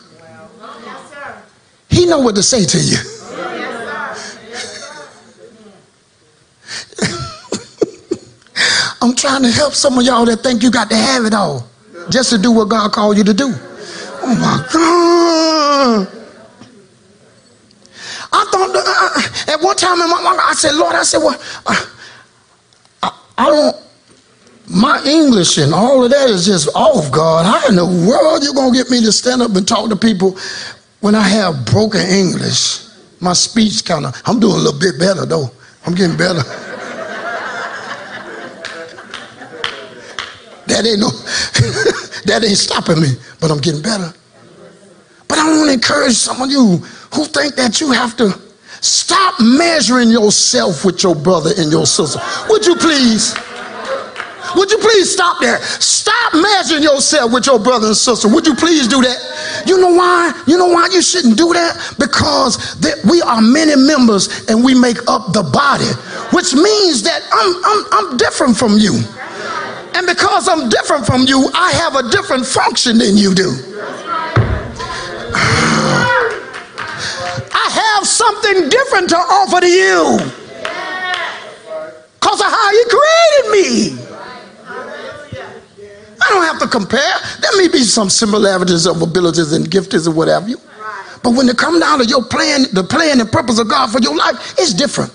he 1.94 2.06
know 2.06 2.20
what 2.20 2.36
to 2.36 2.44
say 2.44 2.66
to 2.66 2.80
you. 2.80 2.98
I'm 9.02 9.16
trying 9.16 9.44
to 9.44 9.52
help 9.52 9.74
some 9.74 9.98
of 10.00 10.06
y'all 10.06 10.26
that 10.26 10.38
think 10.38 10.64
you 10.64 10.72
got 10.72 10.90
to 10.90 10.96
have 10.96 11.26
it 11.26 11.34
all 11.34 11.68
just 12.10 12.30
to 12.32 12.38
do 12.38 12.52
what 12.52 12.70
God 12.70 12.92
called 12.92 13.18
you 13.18 13.24
to 13.26 13.34
do. 13.34 13.54
Oh 14.26 14.36
my 14.40 14.66
God. 14.72 16.08
I 18.32 18.46
thought 18.50 18.72
uh, 18.74 19.54
at 19.54 19.62
one 19.62 19.76
time 19.76 20.02
in 20.02 20.10
my 20.10 20.22
life, 20.22 20.40
I 20.44 20.54
said, 20.54 20.74
Lord, 20.76 20.96
I 20.96 21.04
said, 21.04 21.20
well, 21.20 21.40
uh, 21.68 21.86
I, 23.04 23.20
I, 23.38 23.50
don't, 23.50 23.76
my 24.68 25.04
English 25.06 25.58
and 25.58 25.74
all 25.74 26.04
of 26.04 26.10
that 26.10 26.30
is 26.30 26.46
just 26.46 26.70
off, 26.74 27.12
God. 27.12 27.46
How 27.46 27.68
in 27.68 27.76
the 27.76 27.86
world 27.86 28.44
you 28.44 28.54
going 28.54 28.72
to 28.72 28.78
get 28.78 28.90
me 28.90 29.02
to 29.02 29.12
stand 29.12 29.42
up 29.42 29.56
and 29.56 29.68
talk 29.68 29.90
to 29.90 29.96
people 29.96 30.38
when 31.04 31.16
I 31.16 31.28
have 31.28 31.66
broken 31.66 32.00
English? 32.00 32.88
My 33.20 33.34
speech 33.34 33.84
kind 33.84 34.06
of, 34.06 34.22
I'm 34.26 34.40
doing 34.40 34.54
a 34.54 34.58
little 34.58 34.80
bit 34.80 34.98
better 34.98 35.26
though. 35.26 35.52
I'm 35.86 35.94
getting 35.94 36.16
better. 36.16 36.40
that 40.66 40.86
ain't 40.88 41.02
no, 41.02 41.10
that 42.24 42.46
ain't 42.48 42.58
stopping 42.58 43.02
me, 43.02 43.10
but 43.42 43.52
I'm 43.52 43.60
getting 43.60 43.82
better. 43.82 44.14
But 45.28 45.40
I 45.40 45.50
want 45.50 45.68
to 45.68 45.74
encourage 45.74 46.14
some 46.14 46.42
of 46.42 46.50
you 46.50 46.78
who 47.14 47.26
think 47.26 47.56
that 47.56 47.82
you 47.82 47.92
have 47.92 48.16
to 48.18 48.40
stop 48.80 49.42
measuring 49.42 50.10
yourself 50.10 50.86
with 50.86 51.04
your 51.04 51.16
brother 51.16 51.52
and 51.58 51.70
your 51.70 51.86
sister. 51.86 52.22
Would 52.48 52.66
you 52.66 52.78
please? 52.78 53.36
Would 54.56 54.72
you 54.72 54.78
please 54.78 55.12
stop 55.12 55.40
there? 55.40 55.62
Stop 55.62 56.34
measuring 56.34 56.84
yourself 56.84 57.32
with 57.32 57.46
your 57.46 57.60
brother 57.60 57.88
and 57.88 57.96
sister. 57.96 58.28
Would 58.28 58.46
you 58.46 58.56
please 58.56 58.88
do 58.88 59.02
that? 59.02 59.64
You 59.66 59.80
know 59.80 59.94
why? 59.94 60.34
You 60.48 60.58
know 60.58 60.68
why 60.68 60.90
you 60.92 61.02
shouldn't 61.02 61.38
do 61.38 61.54
that? 61.54 61.96
Because 62.00 62.76
that 62.82 63.04
we 63.10 63.22
are 63.22 63.42
many 63.42 63.76
members 63.76 64.48
and 64.50 64.64
we 64.64 64.74
make 64.74 64.98
up 65.08 65.34
the 65.34 65.44
body, 65.44 65.90
which 66.36 66.54
means 66.54 67.04
that 67.04 67.22
I'm, 67.32 67.56
I'm, 67.66 67.86
I'm 68.12 68.18
different 68.18 68.58
from 68.58 68.78
you. 68.78 69.02
And 69.96 70.08
because 70.08 70.48
I'm 70.48 70.70
different 70.70 71.06
from 71.06 71.22
you, 71.28 71.50
I 71.54 71.72
have 71.74 71.96
a 71.96 72.10
different 72.10 72.46
function 72.46 72.98
than 72.98 73.16
you 73.18 73.34
do. 73.36 73.54
I 77.56 77.70
have 77.70 78.08
something 78.08 78.70
different 78.70 79.10
to 79.10 79.18
offer 79.18 79.62
to 79.62 79.68
you 79.68 80.18
because 82.20 82.40
of 82.42 82.48
how 82.48 82.72
you 82.72 82.86
created 82.90 83.52
me. 83.52 84.03
I 86.26 86.30
don't 86.30 86.44
have 86.44 86.60
to 86.60 86.68
compare. 86.68 87.14
There 87.42 87.58
may 87.58 87.68
be 87.68 87.84
some 87.84 88.10
similarities 88.10 88.86
of 88.86 89.02
abilities 89.02 89.52
and 89.52 89.66
giftings 89.66 90.08
or 90.08 90.12
whatever 90.12 90.48
you. 90.48 90.58
But 91.22 91.32
when 91.32 91.48
it 91.48 91.58
comes 91.58 91.80
down 91.80 92.00
to 92.00 92.06
your 92.06 92.24
plan, 92.24 92.66
the 92.74 92.84
plan 92.84 93.20
and 93.20 93.32
purpose 93.32 93.60
of 93.60 93.70
God 93.70 93.92
for 93.92 94.00
your 94.00 94.16
life, 94.16 94.56
it's 94.58 94.74
different. 94.74 95.14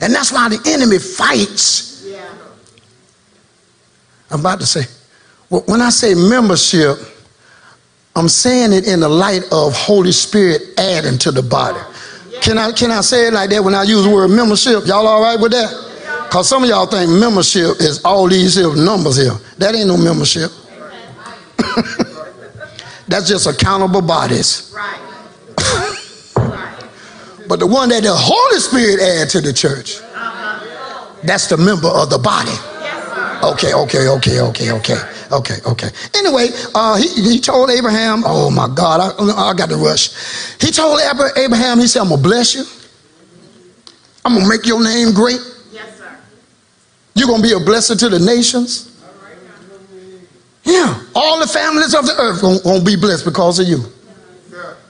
And 0.00 0.12
that's 0.12 0.32
why 0.32 0.48
the 0.48 0.60
enemy 0.66 0.98
fights. 0.98 2.06
I'm 4.30 4.40
about 4.40 4.60
to 4.60 4.66
say, 4.66 4.82
when 5.48 5.80
I 5.80 5.90
say 5.90 6.14
membership, 6.14 6.96
I'm 8.16 8.28
saying 8.28 8.72
it 8.72 8.86
in 8.86 9.00
the 9.00 9.08
light 9.08 9.42
of 9.52 9.74
Holy 9.74 10.12
Spirit 10.12 10.62
adding 10.78 11.18
to 11.18 11.30
the 11.30 11.42
body. 11.42 11.80
Can 12.40 12.58
I 12.58 12.72
can 12.72 12.90
I 12.90 13.00
say 13.00 13.28
it 13.28 13.32
like 13.32 13.50
that 13.50 13.62
when 13.62 13.74
I 13.74 13.84
use 13.84 14.04
the 14.04 14.10
word 14.10 14.28
membership? 14.28 14.86
Y'all 14.86 15.06
all 15.06 15.22
right 15.22 15.38
with 15.38 15.52
that? 15.52 15.83
Because 16.34 16.48
some 16.48 16.64
of 16.64 16.68
y'all 16.68 16.86
think 16.86 17.08
membership 17.08 17.78
is 17.78 18.04
all 18.04 18.26
these 18.28 18.56
here 18.56 18.74
numbers 18.74 19.16
here. 19.16 19.34
That 19.58 19.76
ain't 19.76 19.86
no 19.86 19.96
membership. 19.96 20.50
that's 23.06 23.28
just 23.28 23.46
accountable 23.46 24.02
bodies. 24.02 24.74
Right. 24.74 24.98
But 27.46 27.60
the 27.60 27.68
one 27.68 27.88
that 27.90 28.02
the 28.02 28.12
Holy 28.12 28.58
Spirit 28.58 29.00
add 29.00 29.28
to 29.30 29.40
the 29.40 29.52
church, 29.52 30.00
that's 31.22 31.46
the 31.46 31.56
member 31.56 31.86
of 31.86 32.10
the 32.10 32.18
body. 32.18 32.50
Okay, 33.54 33.72
okay, 33.72 34.08
okay, 34.08 34.40
okay, 34.40 34.72
okay, 34.72 34.98
okay, 35.30 35.54
okay. 35.64 35.90
Anyway, 36.16 36.48
uh, 36.74 36.96
he, 36.96 37.06
he 37.22 37.38
told 37.38 37.70
Abraham, 37.70 38.24
oh 38.26 38.50
my 38.50 38.66
God, 38.74 38.98
I, 39.00 39.50
I 39.50 39.54
got 39.54 39.68
to 39.68 39.76
rush. 39.76 40.10
He 40.60 40.72
told 40.72 41.00
Abra- 41.00 41.38
Abraham, 41.38 41.78
he 41.78 41.86
said, 41.86 42.00
I'm 42.00 42.08
going 42.08 42.20
to 42.20 42.28
bless 42.28 42.56
you. 42.56 42.64
I'm 44.24 44.32
going 44.32 44.42
to 44.42 44.48
make 44.48 44.66
your 44.66 44.82
name 44.82 45.14
great. 45.14 45.38
You're 47.14 47.28
going 47.28 47.42
to 47.42 47.48
be 47.48 47.54
a 47.54 47.60
blessing 47.60 47.96
to 47.98 48.08
the 48.08 48.18
nations. 48.18 48.90
Yeah, 50.64 51.02
all 51.14 51.38
the 51.40 51.46
families 51.46 51.94
of 51.94 52.06
the 52.06 52.14
earth 52.18 52.40
going 52.40 52.78
to 52.78 52.84
be 52.84 52.96
blessed 52.96 53.24
because 53.24 53.58
of 53.58 53.68
you. 53.68 53.84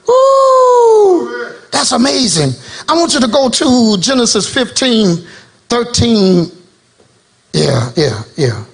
Ooh, 0.09 1.53
that's 1.71 1.91
amazing. 1.91 2.51
I 2.87 2.93
want 2.93 3.13
you 3.13 3.19
to 3.19 3.27
go 3.27 3.49
to 3.49 3.97
Genesis 3.99 4.51
15, 4.51 5.27
13. 5.69 6.45
Yeah, 7.53 7.91
yeah, 7.95 8.23
yeah. 8.37 8.65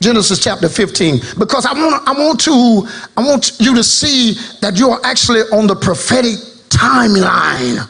Genesis 0.00 0.42
chapter 0.42 0.68
15. 0.68 1.20
Because 1.38 1.66
I 1.66 1.72
want 1.72 2.06
I 2.06 2.12
want 2.12 2.40
to 2.40 2.88
I 3.16 3.26
want 3.26 3.58
you 3.58 3.74
to 3.74 3.82
see 3.82 4.34
that 4.60 4.78
you 4.78 4.90
are 4.90 5.00
actually 5.04 5.40
on 5.52 5.66
the 5.66 5.74
prophetic 5.74 6.36
timeline. 6.68 7.88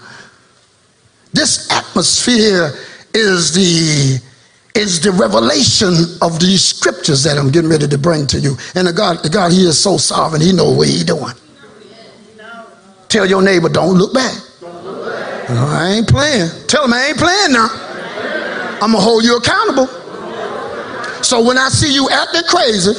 This 1.33 1.71
atmosphere 1.71 2.73
is 3.13 3.53
the 3.53 4.21
is 4.79 5.01
the 5.01 5.11
revelation 5.11 5.93
of 6.23 6.39
these 6.39 6.65
scriptures 6.65 7.25
that 7.25 7.37
I'm 7.37 7.51
getting 7.51 7.71
ready 7.71 7.89
to 7.89 7.99
bring 7.99 8.27
to 8.29 8.39
you. 8.39 8.57
And 8.75 8.87
the 8.87 8.93
God, 8.93 9.23
the 9.23 9.29
God, 9.29 9.51
He 9.53 9.67
is 9.67 9.79
so 9.79 9.97
sovereign. 9.97 10.41
He 10.41 10.53
knows 10.53 10.77
what 10.77 10.89
He 10.89 11.03
doing. 11.05 11.35
Tell 13.09 13.27
your 13.27 13.43
neighbor, 13.43 13.69
don't 13.69 13.97
look 13.97 14.15
back. 14.15 14.37
No, 14.63 15.65
I 15.67 15.95
ain't 15.97 16.09
playing. 16.09 16.51
Tell 16.67 16.85
him 16.85 16.93
I 16.93 17.07
ain't 17.07 17.19
playing 17.19 17.53
now. 17.53 17.69
I'm 18.81 18.93
gonna 18.93 19.01
hold 19.01 19.25
you 19.25 19.37
accountable. 19.39 19.87
So 21.25 21.43
when 21.43 21.59
I 21.59 21.69
see 21.71 21.93
you 21.93 22.09
acting 22.11 22.43
crazy, 22.49 22.93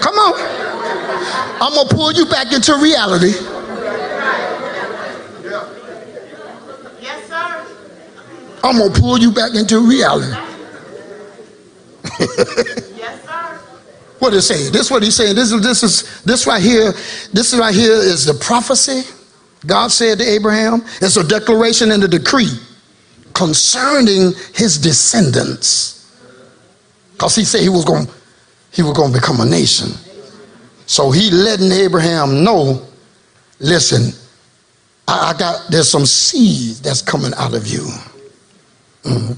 come 0.00 0.14
on. 0.14 0.34
I'm 1.60 1.74
gonna 1.74 1.88
pull 1.88 2.12
you 2.12 2.24
back 2.24 2.52
into 2.52 2.74
reality. 2.76 3.34
Yes, 7.02 7.28
sir. 7.28 7.66
I'm 8.62 8.78
gonna 8.78 8.94
pull 8.94 9.18
you 9.18 9.32
back 9.32 9.54
into 9.54 9.80
reality. 9.80 10.47
Yes, 12.96 13.24
sir. 13.24 13.60
What 14.18 14.30
did 14.30 14.42
say? 14.42 14.70
This 14.70 14.82
is 14.86 14.90
what 14.90 15.02
he's 15.02 15.14
saying. 15.16 15.36
This 15.36 15.52
is 15.52 15.62
this 15.62 15.82
is 15.82 16.22
this 16.24 16.46
right 16.46 16.62
here. 16.62 16.92
This 17.32 17.54
right 17.54 17.74
here 17.74 17.92
is 17.94 18.24
the 18.24 18.34
prophecy. 18.34 19.02
God 19.66 19.88
said 19.90 20.18
to 20.18 20.24
Abraham. 20.24 20.82
It's 21.00 21.16
a 21.16 21.24
declaration 21.26 21.90
and 21.92 22.02
a 22.04 22.08
decree 22.08 22.52
concerning 23.34 24.32
his 24.54 24.78
descendants. 24.78 26.16
Because 27.12 27.34
he 27.36 27.44
said 27.44 27.62
he 27.62 27.68
was 27.68 27.84
going 27.84 28.06
he 28.72 28.82
was 28.82 28.96
going 28.96 29.12
to 29.12 29.18
become 29.20 29.40
a 29.40 29.44
nation. 29.44 29.88
So 30.86 31.10
he 31.10 31.30
letting 31.30 31.70
Abraham 31.72 32.44
know, 32.44 32.86
listen, 33.60 34.12
I, 35.06 35.32
I 35.34 35.38
got 35.38 35.70
there's 35.70 35.90
some 35.90 36.06
seed 36.06 36.76
that's 36.76 37.02
coming 37.02 37.32
out 37.36 37.54
of 37.54 37.66
you. 37.66 37.86
Mhm. 39.04 39.36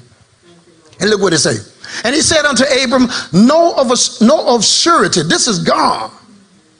And 1.00 1.10
look 1.10 1.20
what 1.22 1.32
it 1.32 1.38
say. 1.38 1.56
And 2.04 2.14
he 2.14 2.22
said 2.22 2.44
unto 2.44 2.64
Abram, 2.64 3.08
know 3.32 3.74
of, 3.76 3.90
a, 3.90 4.24
know 4.24 4.54
of 4.54 4.64
surety. 4.64 5.22
This 5.22 5.46
is 5.46 5.58
God. 5.58 6.10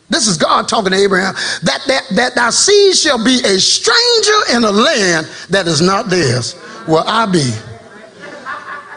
This 0.09 0.27
is 0.27 0.37
God 0.37 0.69
talking 0.69 0.91
to 0.93 0.99
Abraham. 0.99 1.35
That, 1.63 1.83
that, 1.87 2.07
that 2.17 2.35
thy 2.35 2.51
seed 2.51 2.97
shall 2.97 3.23
be 3.25 3.41
a 3.45 3.59
stranger 3.61 4.57
in 4.57 4.65
a 4.65 4.71
land 4.71 5.29
that 5.51 5.69
is 5.69 5.81
not 5.81 6.11
theirs. 6.11 6.55
Where 6.87 7.05
I 7.07 7.27
be. 7.27 7.53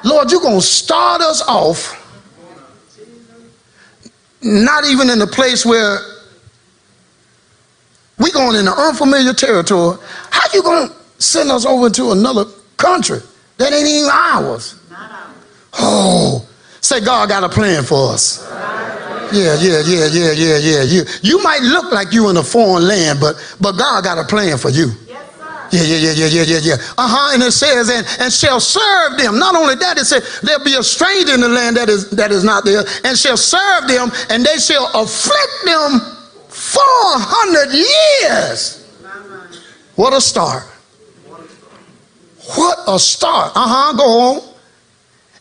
Lord, 0.04 0.32
you're 0.32 0.42
going 0.42 0.60
to 0.60 0.66
start 0.66 1.22
us 1.22 1.42
off 1.48 2.00
not 4.42 4.86
even 4.86 5.10
in 5.10 5.22
a 5.22 5.28
place 5.28 5.66
where 5.66 6.00
we 8.20 8.32
going 8.32 8.56
in 8.56 8.68
an 8.68 8.74
unfamiliar 8.76 9.34
territory. 9.34 9.98
How 10.32 10.50
you 10.54 10.62
going 10.62 10.90
to 10.90 10.96
send 11.22 11.50
us 11.50 11.66
over 11.66 11.90
to 11.90 12.12
another 12.12 12.46
country 12.78 13.20
that 13.58 13.72
ain't 13.72 13.88
even 13.88 14.10
ours? 14.12 14.80
Oh, 15.76 16.48
say 16.82 17.00
God 17.02 17.30
got 17.30 17.44
a 17.44 17.50
plan 17.50 17.84
for 17.84 18.14
us. 18.14 18.48
Yeah, 19.34 19.58
yeah, 19.60 19.82
yeah, 19.84 20.06
yeah, 20.12 20.32
yeah, 20.32 20.58
yeah. 20.60 20.84
You, 20.84 21.04
you 21.24 21.42
might 21.42 21.62
look 21.62 21.92
like 21.92 22.14
you 22.14 22.30
in 22.30 22.38
a 22.38 22.44
foreign 22.44 22.88
land, 22.88 23.20
but 23.20 23.36
but 23.60 23.72
God 23.72 24.04
got 24.04 24.20
a 24.20 24.24
plan 24.24 24.60
for 24.60 24.70
you. 24.70 24.92
Yes, 25.08 25.26
sir. 25.36 25.68
Yeah, 25.72 25.82
yeah, 25.82 25.98
yeah, 25.98 26.12
yeah, 26.12 26.28
yeah, 26.28 26.44
yeah, 26.44 26.60
yeah. 26.62 26.74
Uh-huh. 27.00 27.34
And 27.34 27.42
it 27.42 27.52
says, 27.52 27.90
and, 27.90 28.06
and 28.20 28.32
shall 28.32 28.60
serve 28.60 29.18
them. 29.18 29.40
Not 29.40 29.56
only 29.56 29.74
that, 29.74 29.98
it 29.98 30.06
said 30.06 30.22
there'll 30.44 30.64
be 30.64 30.76
a 30.76 30.84
stranger 30.84 31.34
in 31.34 31.42
the 31.42 31.50
land 31.50 31.78
that 31.78 31.90
is 31.90 32.12
that 32.12 32.32
is 32.32 32.44
not 32.44 32.64
there, 32.64 32.84
and 33.06 33.18
shall 33.18 33.38
serve 33.38 33.88
them, 33.88 34.12
and 34.30 34.46
they 34.46 34.58
shall 34.58 34.86
afflict 34.94 35.66
them 35.66 36.00
four 36.50 37.18
hundred 37.18 37.74
years. 37.74 38.86
What 39.96 40.14
a 40.14 40.22
start. 40.22 40.62
What 42.56 42.78
a 42.88 43.00
start. 43.00 43.52
Uh-huh. 43.56 43.98
Go 43.98 44.04
on. 44.04 44.53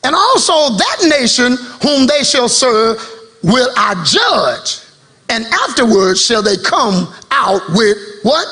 And 0.04 0.14
also 0.14 0.52
that 0.76 0.96
nation 1.08 1.56
whom 1.82 2.06
they 2.06 2.24
shall 2.24 2.48
serve 2.48 2.98
will 3.42 3.68
I 3.76 3.94
judge. 4.04 4.80
And 5.28 5.44
afterwards 5.46 6.24
shall 6.24 6.42
they 6.42 6.56
come 6.56 7.12
out 7.30 7.62
with 7.70 7.96
what? 8.22 8.46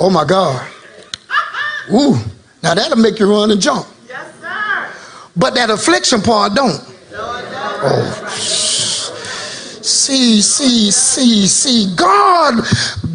Oh 0.00 0.10
my 0.12 0.24
God. 0.24 0.70
Ooh. 1.92 2.16
Now 2.62 2.74
that'll 2.74 2.96
make 2.96 3.18
you 3.18 3.30
run 3.30 3.50
and 3.50 3.60
jump. 3.60 3.86
Yes, 4.06 4.32
sir. 4.40 4.90
But 5.36 5.54
that 5.54 5.70
affliction 5.70 6.20
part 6.20 6.54
don't. 6.54 6.80
Oh. 7.80 8.24
See, 9.82 10.42
see, 10.42 10.90
see, 10.90 11.46
see. 11.46 11.94
God, 11.96 12.56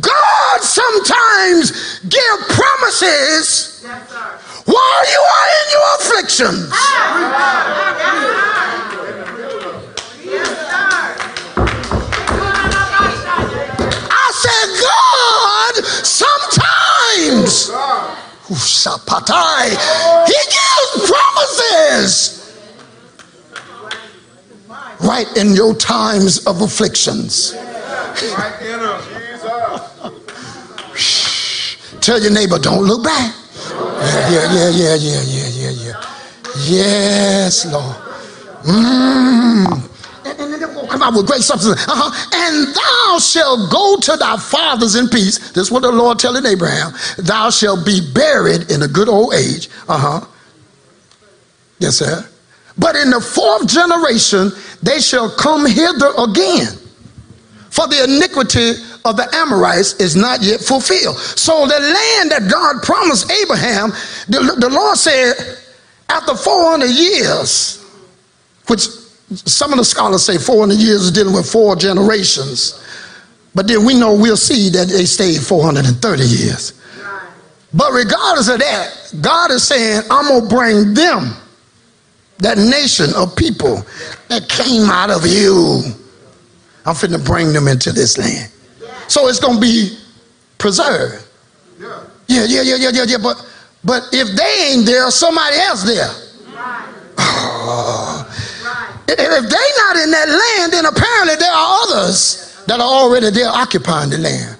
God 0.01 0.61
sometimes 0.61 1.99
give 1.99 2.39
promises 2.49 3.73
Yes, 3.83 4.09
sir. 4.09 4.39
While 4.65 5.11
you 5.11 5.19
are 5.19 5.47
in 5.59 5.71
your 5.71 5.87
afflictions. 5.99 6.71
I 14.11 14.31
said, 14.43 14.67
God, 14.81 15.73
sometimes, 16.05 17.71
He 20.27 20.39
gives 20.51 21.11
promises 21.11 22.39
right 25.01 25.27
in 25.37 25.53
your 25.53 25.73
times 25.75 26.45
of 26.45 26.61
afflictions. 26.61 27.53
Tell 32.01 32.19
your 32.21 32.31
neighbor, 32.31 32.59
don't 32.59 32.83
look 32.83 33.03
back. 33.03 33.33
Yeah, 33.55 34.29
yeah, 34.29 34.69
yeah, 34.69 34.95
yeah, 34.95 35.21
yeah, 35.21 35.47
yeah, 35.47 35.69
yeah. 35.69 36.15
Yes, 36.67 37.65
Lord. 37.71 37.95
Mm. 38.63 39.89
And, 40.25 40.39
and 40.39 40.53
then 40.53 40.59
they're 40.59 40.73
gonna 40.73 40.87
come 40.87 41.01
out 41.01 41.13
with 41.13 41.27
great 41.27 41.41
substance. 41.41 41.81
Uh-huh. 41.87 42.11
And 42.33 42.73
thou 42.73 43.19
shalt 43.19 43.71
go 43.71 43.97
to 43.99 44.17
thy 44.17 44.37
fathers 44.37 44.95
in 44.95 45.07
peace. 45.09 45.51
This 45.51 45.67
is 45.67 45.71
what 45.71 45.81
the 45.81 45.91
Lord 45.91 46.19
telling 46.19 46.45
Abraham. 46.45 46.93
Thou 47.17 47.49
shalt 47.49 47.85
be 47.85 48.01
buried 48.13 48.71
in 48.71 48.81
a 48.83 48.87
good 48.87 49.09
old 49.09 49.33
age. 49.33 49.69
Uh-huh. 49.87 50.25
Yes, 51.79 51.97
sir. 51.97 52.27
But 52.77 52.95
in 52.95 53.09
the 53.09 53.21
fourth 53.21 53.67
generation, 53.67 54.51
they 54.81 54.99
shall 54.99 55.29
come 55.29 55.65
hither 55.65 56.11
again. 56.17 56.79
For 57.69 57.87
the 57.87 58.03
iniquity 58.03 58.73
of 59.05 59.17
the 59.17 59.27
Amorites 59.35 59.93
is 59.95 60.15
not 60.15 60.41
yet 60.41 60.61
fulfilled. 60.61 61.17
So 61.17 61.67
the 61.67 61.79
land 61.79 62.31
that 62.31 62.49
God 62.49 62.81
promised 62.83 63.31
Abraham, 63.31 63.89
the, 64.27 64.55
the 64.59 64.69
Lord 64.69 64.97
said, 64.97 65.59
after 66.09 66.35
400 66.35 66.85
years, 66.85 67.83
which 68.67 68.87
some 69.35 69.71
of 69.71 69.77
the 69.77 69.85
scholars 69.85 70.23
say 70.23 70.37
400 70.37 70.77
years 70.77 71.01
is 71.01 71.11
dealing 71.11 71.33
with 71.33 71.49
four 71.49 71.75
generations. 71.75 72.79
But 73.55 73.67
then 73.67 73.85
we 73.85 73.93
know 73.93 74.13
we'll 74.13 74.37
see 74.37 74.69
that 74.69 74.87
they 74.87 75.05
stayed 75.05 75.41
430 75.41 76.23
years. 76.23 76.73
But 77.73 77.91
regardless 77.91 78.49
of 78.49 78.59
that, 78.59 79.13
God 79.21 79.51
is 79.51 79.67
saying, 79.67 80.03
I'm 80.09 80.27
going 80.27 80.41
to 80.43 80.55
bring 80.55 80.93
them, 80.93 81.35
that 82.39 82.57
nation 82.57 83.13
of 83.15 83.35
people 83.35 83.83
that 84.27 84.47
came 84.49 84.89
out 84.89 85.09
of 85.09 85.25
you. 85.25 85.81
I'm 86.85 86.93
finna 86.93 87.23
bring 87.23 87.53
them 87.53 87.67
into 87.67 87.91
this 87.91 88.17
land. 88.17 88.51
So 89.07 89.27
it's 89.27 89.39
going 89.39 89.55
to 89.55 89.61
be 89.61 89.97
preserved. 90.57 91.25
Yeah, 91.79 92.45
yeah, 92.45 92.61
yeah, 92.61 92.75
yeah, 92.75 92.89
yeah, 92.91 93.03
yeah. 93.07 93.17
But, 93.21 93.45
but 93.83 94.03
if 94.11 94.35
they 94.35 94.73
ain't 94.73 94.85
there, 94.85 95.09
somebody 95.11 95.57
else 95.57 95.83
there. 95.83 96.09
If 99.05 99.19
if 99.19 99.49
they 99.49 99.67
not 99.77 99.95
in 99.97 100.11
that 100.11 100.29
land, 100.29 100.73
then 100.73 100.85
apparently 100.85 101.35
there 101.35 101.51
are 101.51 101.81
others 101.83 102.63
that 102.67 102.79
are 102.79 102.87
already 102.87 103.29
there 103.29 103.49
occupying 103.49 104.09
the 104.09 104.17
land. 104.17 104.57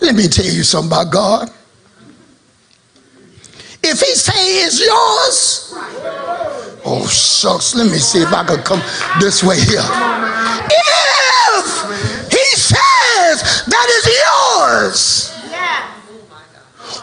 Let 0.00 0.14
me 0.14 0.28
tell 0.28 0.46
you 0.46 0.62
something 0.62 0.90
about 0.90 1.12
God. 1.12 1.50
If 3.82 4.00
he 4.00 4.14
say 4.14 4.64
it's 4.64 4.80
yours, 4.80 5.74
oh 6.86 7.06
shucks, 7.10 7.74
let 7.74 7.90
me 7.90 7.98
see 7.98 8.22
if 8.22 8.32
I 8.32 8.44
could 8.44 8.64
come 8.64 8.80
this 9.20 9.42
way 9.44 9.60
here. 9.60 9.82
If 12.30 12.33
he 12.44 12.52
says 12.56 13.64
that 13.66 13.88
is 13.98 14.04
yours, 14.22 15.00
Yes. 15.50 15.82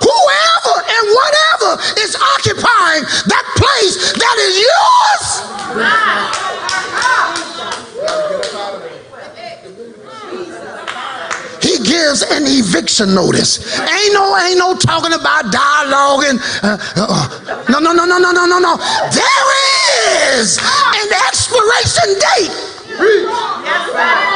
whoever 0.06 0.76
and 0.96 1.04
whatever 1.18 1.72
is 2.04 2.16
occupying 2.16 3.04
that 3.34 3.46
place 3.58 3.96
that 4.14 4.38
is 4.48 4.56
yours, 4.70 5.26
he 11.62 11.78
gives 11.86 12.24
an 12.24 12.44
eviction 12.48 13.14
notice. 13.14 13.80
Ain't 13.80 14.14
no, 14.14 14.36
ain't 14.38 14.58
no 14.58 14.76
talking 14.76 15.14
about 15.14 15.52
dialogue 15.52 16.24
and 16.26 16.40
uh, 16.64 16.78
uh, 16.98 17.66
no, 17.70 17.80
no, 17.80 17.94
no, 17.94 18.06
no, 18.06 18.18
no, 18.18 18.32
no, 18.32 18.46
no, 18.46 18.60
no. 18.60 18.78
There 19.14 20.40
is 20.40 20.58
an 20.58 21.10
expiration 21.28 22.20
date. 22.20 22.52
Yes, 23.64 23.92
sir. 23.92 24.32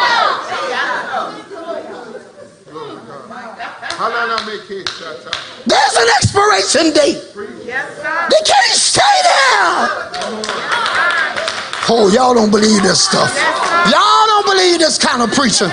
There's 5.65 5.95
an 5.95 6.07
expiration 6.17 6.91
date. 6.91 7.23
Yes, 7.65 7.95
sir. 7.97 8.27
They 8.29 8.41
can't 8.45 8.75
stay 8.75 9.15
there. 9.23 9.89
Oh, 11.87 12.11
y'all 12.13 12.33
don't 12.33 12.51
believe 12.51 12.81
this 12.83 13.05
stuff. 13.05 13.31
Y'all 13.89 14.25
don't 14.27 14.45
believe 14.45 14.79
this 14.79 14.97
kind 14.97 15.21
of 15.21 15.31
preaching. 15.31 15.69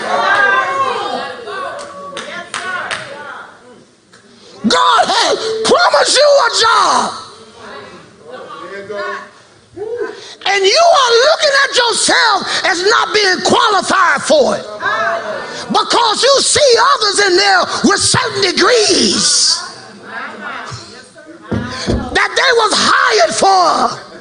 God 4.68 5.04
has 5.10 5.38
promised 5.66 6.16
you 6.16 6.28
a 6.46 6.50
job. 6.62 7.22
And 10.46 10.64
you 10.64 10.82
are 11.02 11.12
looking 11.26 11.54
at 11.64 11.76
yourself 11.76 12.46
as 12.70 12.82
not 12.86 13.14
being 13.14 13.40
qualified 13.42 14.22
for 14.22 14.56
it. 14.56 14.66
Because 15.72 16.22
you 16.22 16.40
see 16.40 16.76
others 16.94 17.18
in 17.26 17.36
there 17.36 17.64
with 17.84 18.00
certain 18.00 18.42
degrees 18.42 19.56
that 22.12 22.30
they 22.36 22.52
was 22.60 22.72
hired 22.76 23.34
for. 23.34 24.12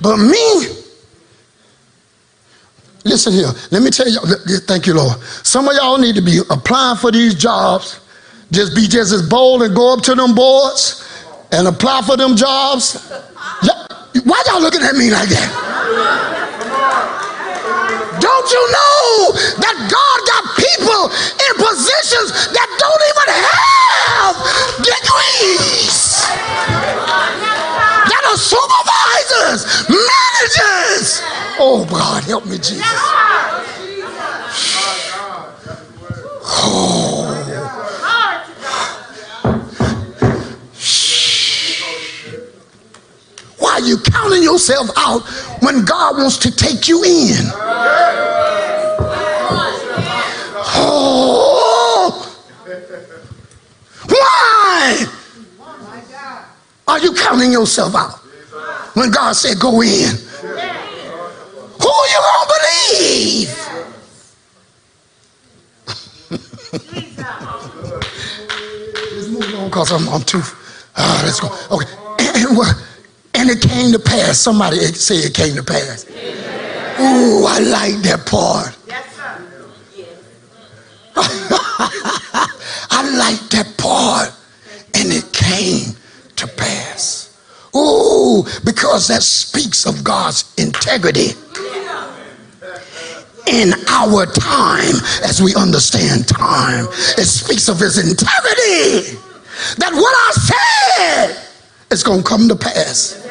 But 0.00 0.16
me, 0.16 0.82
listen 3.04 3.32
here. 3.32 3.50
Let 3.70 3.82
me 3.82 3.90
tell 3.90 4.08
you. 4.08 4.20
Thank 4.66 4.86
you, 4.86 4.94
Lord. 4.94 5.20
Some 5.22 5.68
of 5.68 5.74
y'all 5.74 5.98
need 5.98 6.14
to 6.16 6.22
be 6.22 6.40
applying 6.50 6.96
for 6.96 7.10
these 7.10 7.34
jobs. 7.34 8.00
Just 8.50 8.74
be 8.74 8.86
just 8.86 9.12
as 9.12 9.28
bold 9.28 9.62
and 9.62 9.74
go 9.74 9.92
up 9.92 10.02
to 10.02 10.14
them 10.14 10.34
boards 10.34 11.04
and 11.52 11.66
apply 11.68 12.02
for 12.02 12.16
them 12.16 12.36
jobs. 12.36 13.10
Why 14.24 14.42
y'all 14.46 14.60
looking 14.60 14.82
at 14.82 14.94
me 14.94 15.10
like 15.10 15.28
that? 15.28 15.64
You 18.50 18.64
know 18.72 19.32
that 19.60 19.76
God 19.92 20.18
got 20.24 20.56
people 20.56 21.12
in 21.12 21.52
positions 21.60 22.32
that 22.56 22.64
don't 22.80 23.04
even 23.12 23.28
have 23.44 24.40
degrees? 24.80 26.24
That 28.08 28.24
are 28.24 28.40
supervisors, 28.40 29.68
managers. 29.88 31.20
Oh 31.60 31.84
God, 31.90 32.24
help 32.24 32.46
me, 32.46 32.56
Jesus. 32.56 32.80
Why 32.80 33.58
are 43.78 43.86
you 43.86 43.96
counting 43.98 44.42
yourself 44.42 44.90
out 44.96 45.20
when 45.62 45.84
God 45.84 46.16
wants 46.16 46.36
to 46.38 46.50
take 46.50 46.88
you 46.88 47.04
in? 47.04 47.44
Oh, 50.80 52.24
why 54.08 55.06
are 56.88 56.98
you 56.98 57.14
counting 57.14 57.52
yourself 57.52 57.94
out 57.94 58.18
when 58.94 59.12
God 59.12 59.34
said 59.34 59.60
go 59.60 59.80
in? 59.80 60.16
Who 61.80 61.88
are 61.88 62.08
you 62.08 62.20
gonna 62.26 62.52
believe? 62.58 63.54
Let's 69.14 69.28
move 69.28 69.54
on 69.54 69.64
because 69.68 69.92
I'm, 69.92 70.08
I'm 70.08 70.22
too. 70.22 70.42
Uh, 70.96 71.22
let's 71.24 71.38
go. 71.38 71.48
Okay. 71.70 71.86
And, 72.38 72.56
what? 72.56 72.74
And 73.48 73.56
it 73.56 73.66
came 73.66 73.92
to 73.92 73.98
pass. 73.98 74.38
Somebody 74.38 74.76
say 74.92 75.14
it 75.14 75.32
came 75.32 75.56
to 75.56 75.62
pass. 75.62 76.04
Ooh, 77.00 77.46
I 77.48 77.60
like 77.60 78.02
that 78.02 78.26
part. 78.26 78.76
I 82.90 83.16
like 83.16 83.40
that 83.48 83.74
part. 83.78 84.34
And 84.92 85.10
it 85.10 85.32
came 85.32 85.96
to 86.36 86.46
pass. 86.46 87.40
Ooh, 87.74 88.44
because 88.66 89.08
that 89.08 89.22
speaks 89.22 89.86
of 89.86 90.04
God's 90.04 90.52
integrity. 90.58 91.30
In 93.46 93.72
our 93.88 94.26
time, 94.26 94.96
as 95.24 95.40
we 95.42 95.54
understand 95.54 96.28
time, 96.28 96.84
it 97.16 97.24
speaks 97.24 97.70
of 97.70 97.80
his 97.80 97.96
integrity. 97.96 99.16
That 99.78 99.94
what 99.94 100.14
I 100.14 100.32
said 101.38 101.47
is 101.90 102.02
going 102.02 102.22
to 102.22 102.28
come 102.28 102.48
to 102.48 102.56
pass. 102.56 103.24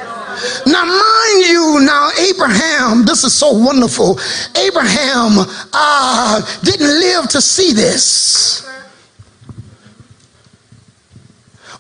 Now, 0.66 0.86
mind 0.86 1.46
you, 1.48 1.80
now 1.82 2.10
Abraham, 2.30 3.06
this 3.06 3.24
is 3.24 3.34
so 3.34 3.52
wonderful. 3.54 4.20
Abraham 4.56 5.46
uh, 5.74 6.60
didn't 6.64 6.88
live 6.88 7.28
to 7.30 7.42
see 7.42 7.74
this. 7.74 8.68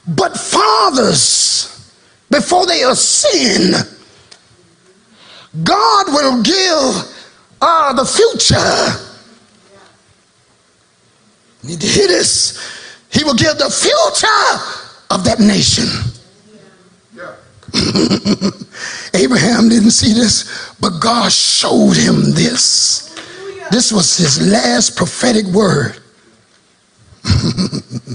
But 0.07 0.37
fathers, 0.37 1.93
before 2.31 2.65
they 2.65 2.83
ascend, 2.83 3.75
God 5.63 6.07
will 6.07 6.41
give 6.41 7.15
uh, 7.61 7.93
the 7.93 8.05
future. 8.05 9.03
Need 11.63 11.81
to 11.81 11.87
hear 11.87 12.07
this. 12.07 13.05
He 13.11 13.23
will 13.23 13.33
give 13.35 13.57
the 13.57 13.69
future 13.69 15.07
of 15.09 15.23
that 15.25 15.39
nation. 15.39 15.85
Abraham 19.13 19.69
didn't 19.69 19.91
see 19.91 20.13
this, 20.13 20.73
but 20.79 20.99
God 20.99 21.31
showed 21.31 21.97
him 21.97 22.31
this. 22.33 23.15
This 23.71 23.91
was 23.91 24.15
his 24.17 24.49
last 24.49 24.95
prophetic 24.95 25.45
word. 25.47 25.99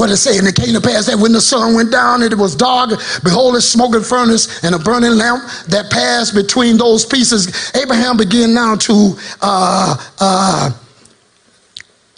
What 0.00 0.08
it 0.08 0.16
say? 0.16 0.38
And 0.38 0.48
it 0.48 0.54
came 0.54 0.72
to 0.72 0.80
pass 0.80 1.08
that 1.08 1.18
when 1.18 1.32
the 1.32 1.42
sun 1.42 1.74
went 1.74 1.92
down 1.92 2.22
and 2.22 2.32
it 2.32 2.38
was 2.38 2.56
dark, 2.56 2.88
behold, 3.22 3.54
a 3.54 3.60
smoking 3.60 4.00
furnace 4.00 4.64
and 4.64 4.74
a 4.74 4.78
burning 4.78 5.10
lamp 5.10 5.42
that 5.68 5.90
passed 5.90 6.34
between 6.34 6.78
those 6.78 7.04
pieces. 7.04 7.70
Abraham 7.74 8.16
began 8.16 8.54
now 8.54 8.76
to 8.76 9.14
uh, 9.42 10.02
uh, 10.18 10.70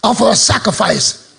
offer 0.04 0.28
a 0.30 0.36
sacrifice 0.36 1.34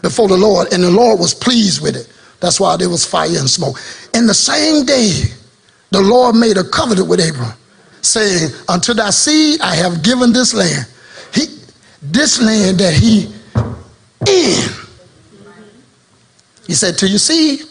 before 0.00 0.28
the 0.28 0.36
Lord, 0.36 0.72
and 0.72 0.84
the 0.84 0.90
Lord 0.92 1.18
was 1.18 1.34
pleased 1.34 1.82
with 1.82 1.96
it. 1.96 2.08
That's 2.40 2.60
why 2.60 2.76
there 2.76 2.88
was 2.88 3.04
fire 3.04 3.38
and 3.38 3.50
smoke. 3.50 3.80
In 4.14 4.26
the 4.26 4.34
same 4.34 4.84
day, 4.86 5.22
the 5.90 6.00
Lord 6.00 6.36
made 6.36 6.56
a 6.56 6.64
covenant 6.64 7.08
with 7.08 7.20
Abram, 7.20 7.52
saying, 8.02 8.50
Unto 8.68 8.94
thy 8.94 9.10
seed 9.10 9.60
I 9.60 9.74
have 9.74 10.02
given 10.02 10.32
this 10.32 10.54
land. 10.54 10.86
He, 11.34 11.46
this 12.02 12.40
land 12.40 12.78
that 12.78 12.94
he 12.94 13.32
in. 14.26 14.68
He 16.66 16.74
said, 16.74 16.98
To 16.98 17.08
your 17.08 17.18
seed, 17.18 17.62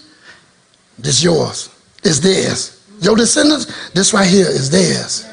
this 0.97 1.23
yours. 1.23 1.69
It's 2.03 2.19
theirs. 2.19 2.73
Your 2.99 3.15
descendants, 3.15 3.91
this 3.91 4.13
right 4.13 4.27
here 4.27 4.47
is 4.47 4.69
theirs. 4.69 5.25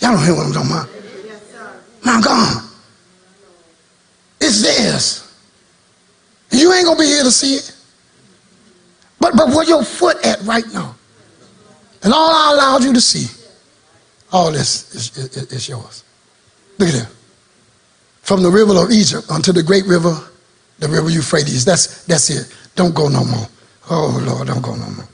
Y'all 0.00 0.12
don't 0.12 0.24
hear 0.24 0.34
what 0.34 0.46
I'm 0.46 0.52
talking 0.52 0.70
about. 0.70 0.88
My 2.04 2.20
God. 2.20 2.62
It's 4.40 4.62
theirs. 4.62 5.27
You 6.50 6.72
ain't 6.72 6.86
gonna 6.86 6.98
be 6.98 7.06
here 7.06 7.22
to 7.22 7.30
see 7.30 7.54
it. 7.56 7.74
But 9.20 9.36
but 9.36 9.48
where 9.48 9.64
your 9.64 9.84
foot 9.84 10.24
at 10.24 10.40
right 10.42 10.64
now? 10.72 10.94
And 12.02 12.12
all 12.12 12.30
I 12.30 12.52
allowed 12.54 12.84
you 12.84 12.92
to 12.92 13.00
see, 13.00 13.26
all 14.32 14.52
this 14.52 14.94
is, 14.94 15.16
is, 15.18 15.52
is 15.52 15.68
yours. 15.68 16.04
Look 16.78 16.88
at 16.90 16.94
that. 16.94 17.08
From 18.22 18.42
the 18.42 18.50
river 18.50 18.80
of 18.80 18.90
Egypt 18.90 19.30
unto 19.30 19.52
the 19.52 19.62
great 19.62 19.84
river, 19.86 20.14
the 20.78 20.88
river 20.88 21.10
Euphrates. 21.10 21.64
That's 21.64 22.04
that's 22.04 22.30
it. 22.30 22.54
Don't 22.76 22.94
go 22.94 23.08
no 23.08 23.24
more. 23.24 23.46
Oh 23.90 24.22
Lord, 24.24 24.46
don't 24.46 24.62
go 24.62 24.74
no 24.74 24.88
more. 24.90 25.08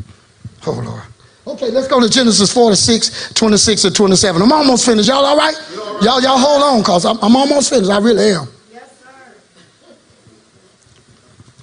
Oh 0.67 0.83
Lord. 0.85 1.03
Okay, 1.47 1.71
let's 1.71 1.89
go 1.89 2.01
to 2.01 2.09
Genesis 2.09 2.53
46, 2.53 3.35
26 3.35 3.85
and 3.85 3.95
27. 3.95 4.41
I'm 4.41 4.51
almost 4.51 4.87
finished. 4.87 5.09
Y'all 5.09 5.25
all 5.25 5.37
right? 5.37 5.55
Y'all, 6.01 6.21
y'all 6.23 6.39
hold 6.39 6.63
on, 6.63 6.81
because 6.81 7.05
I'm, 7.05 7.19
I'm 7.23 7.37
almost 7.37 7.69
finished. 7.69 7.91
I 7.91 7.99
really 7.99 8.31
am. 8.31 8.49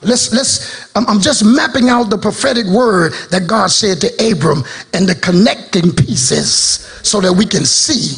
Let's, 0.03 0.33
let's, 0.33 0.89
I'm, 0.95 1.21
just 1.21 1.45
mapping 1.45 1.89
out 1.89 2.09
the 2.09 2.17
prophetic 2.17 2.65
word 2.65 3.13
that 3.29 3.45
God 3.45 3.67
said 3.67 4.01
to 4.01 4.31
Abram 4.31 4.63
and 4.93 5.07
the 5.07 5.13
connecting 5.13 5.91
pieces 5.91 6.49
so 7.03 7.21
that 7.21 7.33
we 7.33 7.45
can 7.45 7.65
see. 7.65 8.17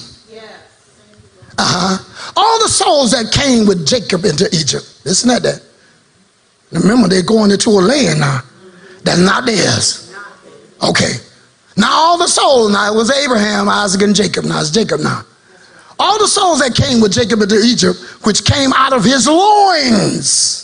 Uh-huh. 1.58 2.32
All 2.36 2.60
the 2.60 2.70
souls 2.70 3.12
that 3.12 3.32
came 3.32 3.68
with 3.68 3.86
Jacob 3.86 4.26
into 4.26 4.48
Egypt. 4.56 5.02
Listen 5.06 5.30
at 5.30 5.44
that. 5.44 5.62
Remember, 6.72 7.08
they're 7.08 7.22
going 7.22 7.52
into 7.52 7.70
a 7.70 7.84
land 7.84 8.22
now 8.22 8.42
that's 9.04 9.20
not 9.20 9.46
theirs. 9.46 10.16
Okay. 10.82 11.14
Now 11.76 11.92
all 11.92 12.18
the 12.18 12.28
souls, 12.28 12.72
now 12.72 12.92
it 12.92 12.96
was 12.96 13.12
Abraham, 13.12 13.68
Isaac, 13.70 14.02
and 14.02 14.16
Jacob. 14.16 14.46
Now 14.46 14.62
it's 14.62 14.72
Jacob 14.72 15.02
now. 15.02 15.24
All 16.00 16.18
the 16.18 16.28
souls 16.28 16.60
that 16.60 16.76
came 16.76 17.02
with 17.02 17.14
Jacob 17.14 17.42
into 17.42 17.60
Egypt, 17.60 18.00
which 18.26 18.46
came 18.46 18.72
out 18.74 18.94
of 18.94 19.04
his 19.04 19.28
loins 19.28 20.64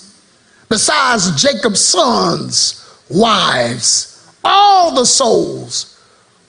besides 0.70 1.42
Jacob's 1.42 1.84
sons, 1.84 3.04
wives, 3.10 4.32
all 4.44 4.94
the 4.94 5.06
souls 5.06 6.00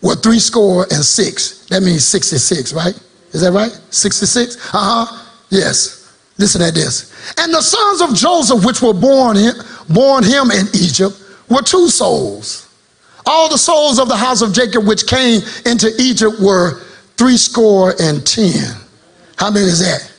were 0.02 0.14
three 0.14 0.38
score 0.38 0.84
and 0.84 1.04
six. 1.04 1.66
That 1.66 1.82
means 1.82 2.04
66, 2.04 2.72
right? 2.72 2.98
Is 3.32 3.42
that 3.42 3.52
right? 3.52 3.72
66? 3.90 4.56
Uh 4.74 5.06
huh. 5.06 5.26
Yes. 5.50 6.00
Listen 6.38 6.62
at 6.62 6.74
this. 6.74 7.12
And 7.38 7.52
the 7.52 7.60
sons 7.60 8.00
of 8.00 8.14
Joseph, 8.14 8.64
which 8.64 8.80
were 8.80 8.94
born 8.94 9.36
him, 9.36 9.54
born 9.90 10.24
him 10.24 10.50
in 10.50 10.66
Egypt, 10.74 11.20
were 11.50 11.62
two 11.62 11.88
souls. 11.88 12.68
All 13.26 13.48
the 13.50 13.58
souls 13.58 13.98
of 13.98 14.08
the 14.08 14.16
house 14.16 14.40
of 14.40 14.52
Jacob 14.52 14.86
which 14.86 15.06
came 15.06 15.42
into 15.66 15.92
Egypt 16.00 16.36
were 16.40 16.80
three 17.18 17.36
score 17.36 17.94
and 18.00 18.26
ten. 18.26 18.74
How 19.36 19.50
many 19.50 19.66
is 19.66 19.80
that? 19.80 20.10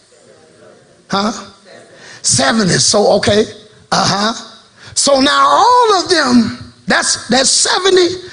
Huh? 1.10 1.50
Seven 2.22 2.68
is 2.68 2.86
so 2.86 3.14
okay. 3.14 3.46
Uh-huh. 3.92 4.34
So 4.96 5.20
now 5.20 5.48
all 5.48 6.04
of 6.04 6.10
them, 6.10 6.74
that's 6.88 7.28
that's 7.28 7.50
70. 7.50 8.28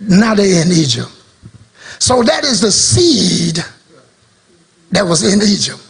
Now 0.00 0.34
they're 0.34 0.64
in 0.64 0.72
Egypt. 0.72 1.10
So 1.98 2.22
that 2.22 2.44
is 2.44 2.60
the 2.60 2.72
seed 2.72 3.64
that 4.90 5.02
was 5.02 5.22
in 5.22 5.40
Egypt. 5.42 5.80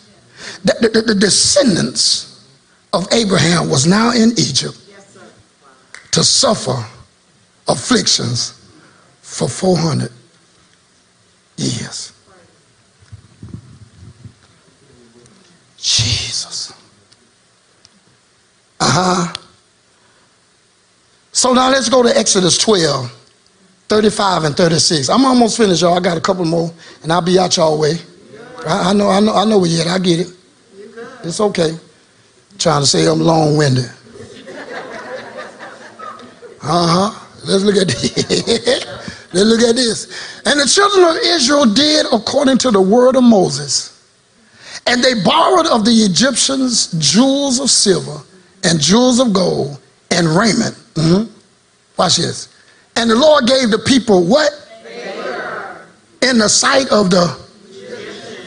The, 0.64 0.90
the, 0.92 1.02
the 1.02 1.14
descendants 1.14 2.46
of 2.92 3.06
Abraham 3.12 3.68
was 3.68 3.86
now 3.86 4.12
in 4.12 4.30
Egypt 4.32 4.78
to 6.12 6.22
suffer 6.22 6.86
afflictions 7.66 8.60
for 9.20 9.48
400 9.48 10.12
years. 11.56 12.12
Jesus. 15.76 16.72
Uh 18.96 19.26
huh. 19.26 19.34
So 21.32 21.52
now 21.52 21.68
let's 21.68 21.88
go 21.88 22.04
to 22.04 22.16
Exodus 22.16 22.56
12, 22.58 23.10
35 23.88 24.44
and 24.44 24.56
36. 24.56 25.08
I'm 25.08 25.24
almost 25.24 25.56
finished, 25.56 25.82
y'all. 25.82 25.94
I 25.94 26.00
got 26.00 26.16
a 26.16 26.20
couple 26.20 26.44
more, 26.44 26.72
and 27.02 27.12
I'll 27.12 27.20
be 27.20 27.36
out 27.36 27.56
y'all 27.56 27.76
way. 27.76 27.94
I, 28.64 28.90
I 28.90 28.92
know, 28.92 29.08
I 29.10 29.18
know, 29.18 29.34
I 29.34 29.44
know 29.46 29.64
you 29.64 29.80
at. 29.80 29.88
I 29.88 29.98
get 29.98 30.20
it. 30.20 30.28
It's 31.24 31.40
okay. 31.40 31.76
Trying 32.58 32.82
to 32.82 32.86
say 32.86 33.08
I'm 33.08 33.18
long-winded. 33.18 33.90
Uh 36.62 37.10
huh. 37.10 37.26
Let's 37.44 37.64
look 37.64 37.76
at 37.76 37.88
this. 37.88 38.86
Let's 39.32 39.46
look 39.46 39.60
at 39.62 39.74
this. 39.74 40.40
And 40.46 40.60
the 40.60 40.66
children 40.66 41.04
of 41.08 41.16
Israel 41.16 41.66
did 41.66 42.06
according 42.12 42.58
to 42.58 42.70
the 42.70 42.80
word 42.80 43.16
of 43.16 43.24
Moses. 43.24 43.90
And 44.86 45.02
they 45.02 45.20
borrowed 45.24 45.66
of 45.66 45.84
the 45.84 45.90
Egyptians 45.90 46.92
jewels 46.92 47.58
of 47.58 47.70
silver 47.70 48.22
and 48.64 48.80
jewels 48.80 49.20
of 49.20 49.32
gold 49.32 49.78
and 50.10 50.26
raiment. 50.28 50.74
Mm-hmm. 50.94 51.30
Watch 51.96 52.16
this. 52.16 52.48
And 52.96 53.10
the 53.10 53.14
Lord 53.16 53.46
gave 53.46 53.70
the 53.70 53.78
people 53.78 54.24
what? 54.24 54.52
Favor. 54.84 55.86
In 56.22 56.38
the 56.38 56.48
sight 56.48 56.90
of 56.90 57.10
the. 57.10 57.42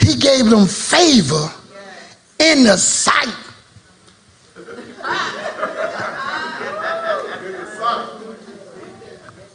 He 0.01 0.15
gave 0.15 0.45
them 0.45 0.65
favor 0.67 1.51
in 2.39 2.63
the 2.63 2.77
sight. 2.77 3.33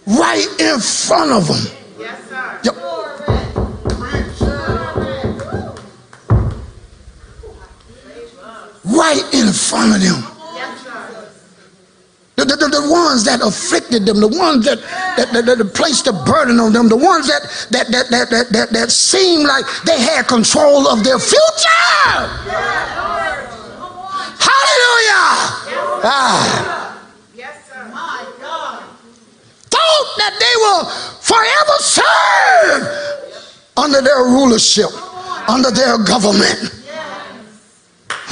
Right 0.06 0.46
in 0.58 0.80
front 0.80 1.30
of 1.32 1.46
them. 1.46 1.76
Yes, 1.98 2.28
sir. 2.28 2.60
Yep. 2.64 2.76
Right 8.84 9.22
in 9.32 9.52
front 9.52 9.94
of 9.94 10.00
them. 10.02 10.22
Yes, 10.54 10.82
sir. 10.82 11.28
The, 12.36 12.44
the, 12.44 12.56
the, 12.56 12.68
the 12.68 12.92
ones 13.22 13.40
that 13.40 13.46
afflicted 13.46 14.06
them, 14.06 14.20
the 14.20 14.28
ones 14.28 14.64
that, 14.64 14.78
that, 15.16 15.32
that, 15.32 15.44
that 15.46 15.74
placed 15.74 16.04
the 16.06 16.12
burden 16.12 16.58
on 16.60 16.72
them, 16.72 16.88
the 16.88 16.96
ones 16.96 17.26
that, 17.28 17.42
that, 17.70 17.88
that, 17.90 18.08
that, 18.10 18.30
that, 18.30 18.48
that, 18.50 18.70
that 18.70 18.90
seemed 18.90 19.44
like 19.44 19.64
they 19.84 20.00
had 20.00 20.26
control 20.26 20.88
of 20.88 21.04
their 21.04 21.18
future. 21.18 21.38
Hallelujah. 24.42 25.30
Ah, 26.04 26.98
Yes, 27.34 27.68
sir. 27.68 27.84
My 27.92 28.24
God. 28.40 28.82
thought 29.70 30.14
that 30.18 30.34
they 30.38 30.56
will 30.58 30.84
forever 31.20 31.78
serve 31.78 32.82
under 33.76 34.00
their 34.02 34.24
rulership, 34.24 34.90
under 35.48 35.70
their 35.70 35.98
government. 35.98 36.70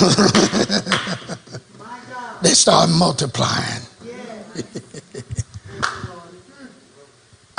they 2.43 2.55
start 2.55 2.89
multiplying. 2.91 3.83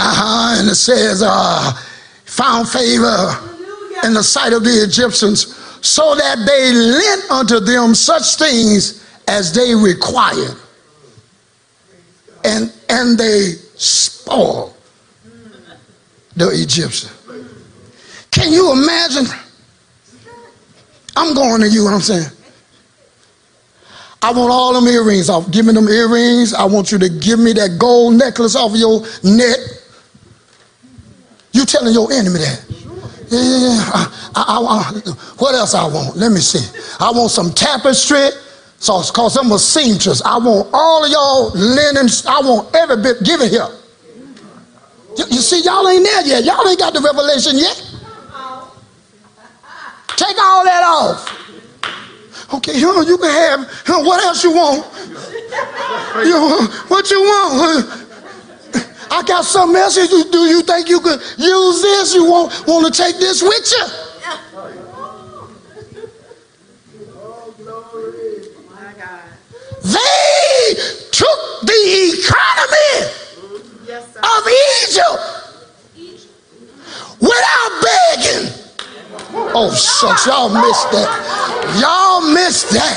Uh-huh, 0.02 0.60
and 0.60 0.70
it 0.70 0.76
says, 0.76 1.22
uh, 1.24 1.72
found 2.26 2.68
favor 2.68 3.36
in 4.04 4.14
the 4.14 4.24
sight 4.24 4.54
of 4.54 4.64
the 4.64 4.84
Egyptians, 4.84 5.56
so 5.86 6.16
that 6.16 6.38
they 6.46 6.74
lent 6.74 7.30
unto 7.30 7.60
them 7.60 7.94
such 7.94 8.36
things 8.36 9.06
as 9.28 9.54
they 9.54 9.76
required. 9.76 10.58
And, 12.44 12.74
and 12.90 13.18
they 13.18 13.52
spoiled 13.76 14.76
the 16.36 16.50
Egyptian. 16.50 17.12
Can 18.32 18.52
you 18.52 18.72
imagine? 18.72 19.26
I'm 21.16 21.36
going 21.36 21.62
to 21.62 21.70
you, 21.70 21.88
I'm 21.88 22.02
saying. 22.02 22.26
I 24.24 24.32
want 24.32 24.52
all 24.52 24.74
them 24.74 24.88
earrings 24.88 25.30
off. 25.30 25.52
Give 25.52 25.66
me 25.66 25.74
them 25.74 25.88
earrings. 25.88 26.54
I 26.54 26.66
want 26.66 26.92
you 26.92 27.00
to 27.00 27.10
give 27.10 27.40
me 27.40 27.54
that 27.54 27.78
gold 27.80 28.16
necklace 28.16 28.56
off 28.56 28.76
your 28.76 29.02
neck. 29.24 29.58
You 31.62 31.68
telling 31.68 31.94
your 31.94 32.12
enemy 32.12 32.40
that. 32.40 32.66
Yeah, 33.30 33.38
yeah, 33.38 33.60
yeah. 33.70 33.92
I, 33.94 34.34
I, 34.34 34.58
I, 34.58 35.12
what 35.38 35.54
else 35.54 35.76
I 35.76 35.86
want? 35.86 36.18
Let 36.18 36.32
me 36.32 36.40
see. 36.40 36.66
I 37.00 37.12
want 37.12 37.30
some 37.30 37.54
tapestry. 37.54 38.30
So 38.80 39.00
cause 39.14 39.38
I'm 39.38 39.52
a 39.52 39.60
seamstress. 39.60 40.24
I 40.26 40.40
want 40.40 40.70
all 40.74 41.06
of 41.06 41.12
y'all 41.12 41.52
linens. 41.54 42.26
I 42.26 42.40
want 42.42 42.76
every 42.76 42.98
bit. 42.98 43.22
Give 43.24 43.42
it 43.42 43.52
here. 43.52 43.68
You, 45.16 45.26
you 45.30 45.42
see, 45.46 45.62
y'all 45.62 45.88
ain't 45.88 46.04
there 46.04 46.26
yet. 46.26 46.46
Y'all 46.46 46.68
ain't 46.68 46.80
got 46.80 46.96
the 46.96 47.00
revelation 47.00 47.60
yet. 47.60 47.78
Take 50.18 50.38
all 50.42 50.66
that 50.66 50.82
off. 50.84 52.56
Okay, 52.56 52.74
huh, 52.76 53.06
you 53.06 53.20
can 53.20 53.30
have 53.30 53.70
huh, 53.86 54.04
what 54.04 54.24
else 54.24 54.44
you 54.44 54.52
want? 54.52 54.84
You, 56.26 56.68
what 56.88 57.12
you 57.12 57.22
want? 57.22 58.01
I 59.12 59.24
got 59.24 59.44
something 59.44 59.76
else. 59.76 59.98
You, 59.98 60.24
do 60.32 60.40
you 60.46 60.62
think 60.62 60.88
you 60.88 61.02
could 61.02 61.20
use 61.38 61.82
this? 61.82 62.16
You 62.16 62.32
want, 62.32 62.66
want 62.66 62.94
to 62.94 63.04
take 63.04 63.18
this 63.18 63.44
with 63.44 63.72
you? 63.72 63.86
They 69.84 70.76
took 71.12 71.40
the 71.64 71.82
economy 72.16 73.12
of 73.92 74.48
Egypt 74.80 75.20
without 77.20 77.72
begging. 77.84 78.48
Oh, 79.54 79.74
shucks, 79.76 80.26
y'all 80.26 80.48
missed 80.48 80.92
that. 80.92 81.10
Y'all 81.82 82.22
missed 82.34 82.70
that. 82.72 82.96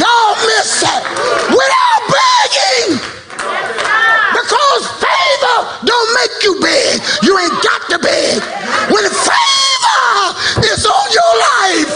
Y'all 0.00 0.36
missed 0.46 0.80
that. 0.80 1.02
Without 1.50 2.02
begging. 2.08 3.11
Don't 6.02 6.14
make 6.14 6.42
you 6.42 6.58
beg. 6.60 7.00
You 7.22 7.38
ain't 7.38 7.62
got 7.62 7.88
to 7.90 7.98
beg. 7.98 8.42
When 8.90 9.04
favor 9.04 10.34
is 10.66 10.84
on 10.84 11.12
your 11.14 11.38
life, 11.38 11.94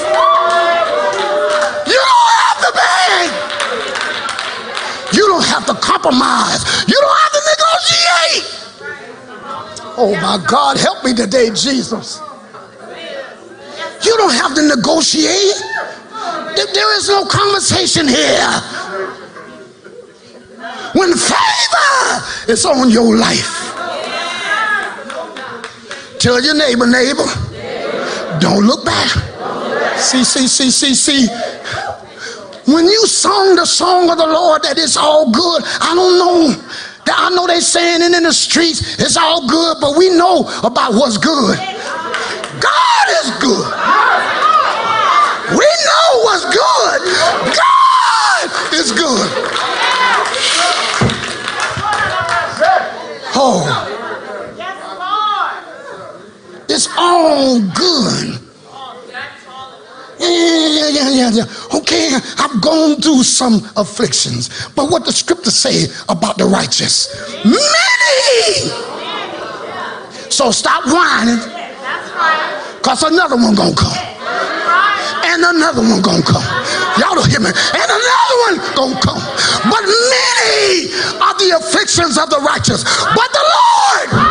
you 1.89 1.99
don't 1.99 2.31
have 2.39 2.59
to 2.63 2.71
beg. 2.79 3.31
You 5.13 5.27
don't 5.27 5.45
have 5.45 5.67
to 5.67 5.75
compromise. 5.75 6.63
You 6.87 6.95
don't 7.01 7.19
have 7.19 7.33
to 7.33 7.41
negotiate. 7.51 8.47
Oh 9.99 10.15
my 10.23 10.39
God, 10.47 10.77
help 10.77 11.03
me 11.05 11.13
today, 11.13 11.51
Jesus. 11.51 12.21
You 14.05 14.17
don't 14.19 14.35
have 14.35 14.55
to 14.55 14.63
negotiate. 14.69 15.61
There 16.55 16.97
is 16.99 17.09
no 17.09 17.25
conversation 17.25 18.07
here. 18.07 18.63
When 20.95 21.13
favor 21.13 22.23
is 22.53 22.65
on 22.65 22.91
your 22.91 23.17
life, 23.17 23.66
tell 26.27 26.43
your 26.43 26.57
neighbor, 26.57 26.89
neighbor, 26.89 27.23
don't 28.41 28.67
look 28.67 28.85
back. 28.85 29.11
See, 29.97 30.25
see, 30.25 30.49
see, 30.49 30.71
see, 30.71 30.93
see. 30.93 31.29
When 32.67 32.87
you 32.87 33.07
sung 33.07 33.55
the 33.55 33.65
song 33.65 34.11
of 34.11 34.19
the 34.19 34.27
Lord 34.27 34.65
that 34.65 34.77
it's 34.77 34.97
all 34.97 35.31
good, 35.31 35.63
I 35.81 35.95
don't 35.95 36.19
know. 36.19 36.49
That 37.07 37.15
I 37.17 37.31
know 37.31 37.47
they're 37.47 37.61
saying 37.61 38.03
it 38.03 38.13
in 38.13 38.25
the 38.25 38.33
streets, 38.33 38.99
it's 38.99 39.17
all 39.17 39.47
good, 39.47 39.77
but 39.81 39.97
we 39.97 40.11
know 40.11 40.51
about 40.65 40.95
what's 40.95 41.17
good. 41.17 41.59
God 42.59 43.07
is 43.23 43.31
good. 43.39 43.71
We 45.55 45.69
know 45.87 46.11
what's 46.27 46.45
good. 46.51 46.99
God 47.55 48.75
is 48.75 48.91
good. 48.91 49.31
Oh. 53.39 53.93
It's 56.77 56.86
all 56.99 57.61
good. 57.61 58.41
Yeah, 60.19 60.29
yeah, 60.29 60.89
yeah, 60.89 61.11
yeah, 61.11 61.31
yeah. 61.31 61.77
Okay, 61.79 62.11
I've 62.39 62.61
gone 62.63 63.01
through 63.01 63.23
some 63.23 63.61
afflictions. 63.77 64.49
But 64.75 64.91
what 64.91 65.05
the 65.05 65.13
scripture 65.13 65.51
say 65.51 65.87
about 66.09 66.39
the 66.39 66.47
righteous? 66.47 67.09
Many. 67.45 68.71
So 70.31 70.51
stop 70.51 70.85
whining. 70.87 71.41
Because 72.79 73.03
another 73.03 73.37
one 73.37 73.55
gonna 73.55 73.75
come. 73.75 73.97
And 75.27 75.45
another 75.45 75.83
one 75.83 76.01
gonna 76.01 76.23
come. 76.23 76.45
Y'all 76.99 77.15
don't 77.15 77.29
hear 77.29 77.41
me. 77.41 77.51
And 77.51 77.89
another 77.91 78.37
one 78.49 78.57
gonna 78.75 79.01
come. 79.01 79.21
But 79.69 79.85
many 79.85 80.89
are 81.21 81.37
the 81.37 81.61
afflictions 81.61 82.17
of 82.17 82.31
the 82.31 82.41
righteous. 82.41 82.85
But 82.85 83.29
the 83.33 83.45
Lord 83.45 84.27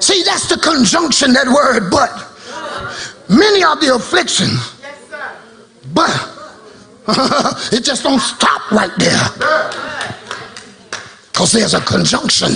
See, 0.00 0.22
that's 0.22 0.47
conjunction, 0.58 1.32
that 1.32 1.46
word, 1.46 1.90
but. 1.90 2.28
Many 3.28 3.62
are 3.62 3.76
the 3.76 3.94
afflictions. 3.94 4.74
But 5.92 6.10
it 7.72 7.84
just 7.84 8.02
don't 8.02 8.20
stop 8.20 8.70
right 8.70 8.92
there. 8.98 9.28
Because 11.32 11.52
there's 11.52 11.74
a 11.74 11.80
conjunction 11.80 12.52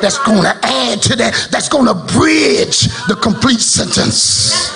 that's 0.00 0.18
going 0.18 0.42
to 0.42 0.58
add 0.62 1.02
to 1.02 1.16
that, 1.16 1.48
that's 1.50 1.68
going 1.68 1.86
to 1.86 1.94
bridge 2.14 2.88
the 3.08 3.18
complete 3.20 3.60
sentence. 3.60 4.72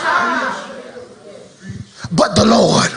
But 2.13 2.35
the 2.35 2.45
Lord. 2.45 2.91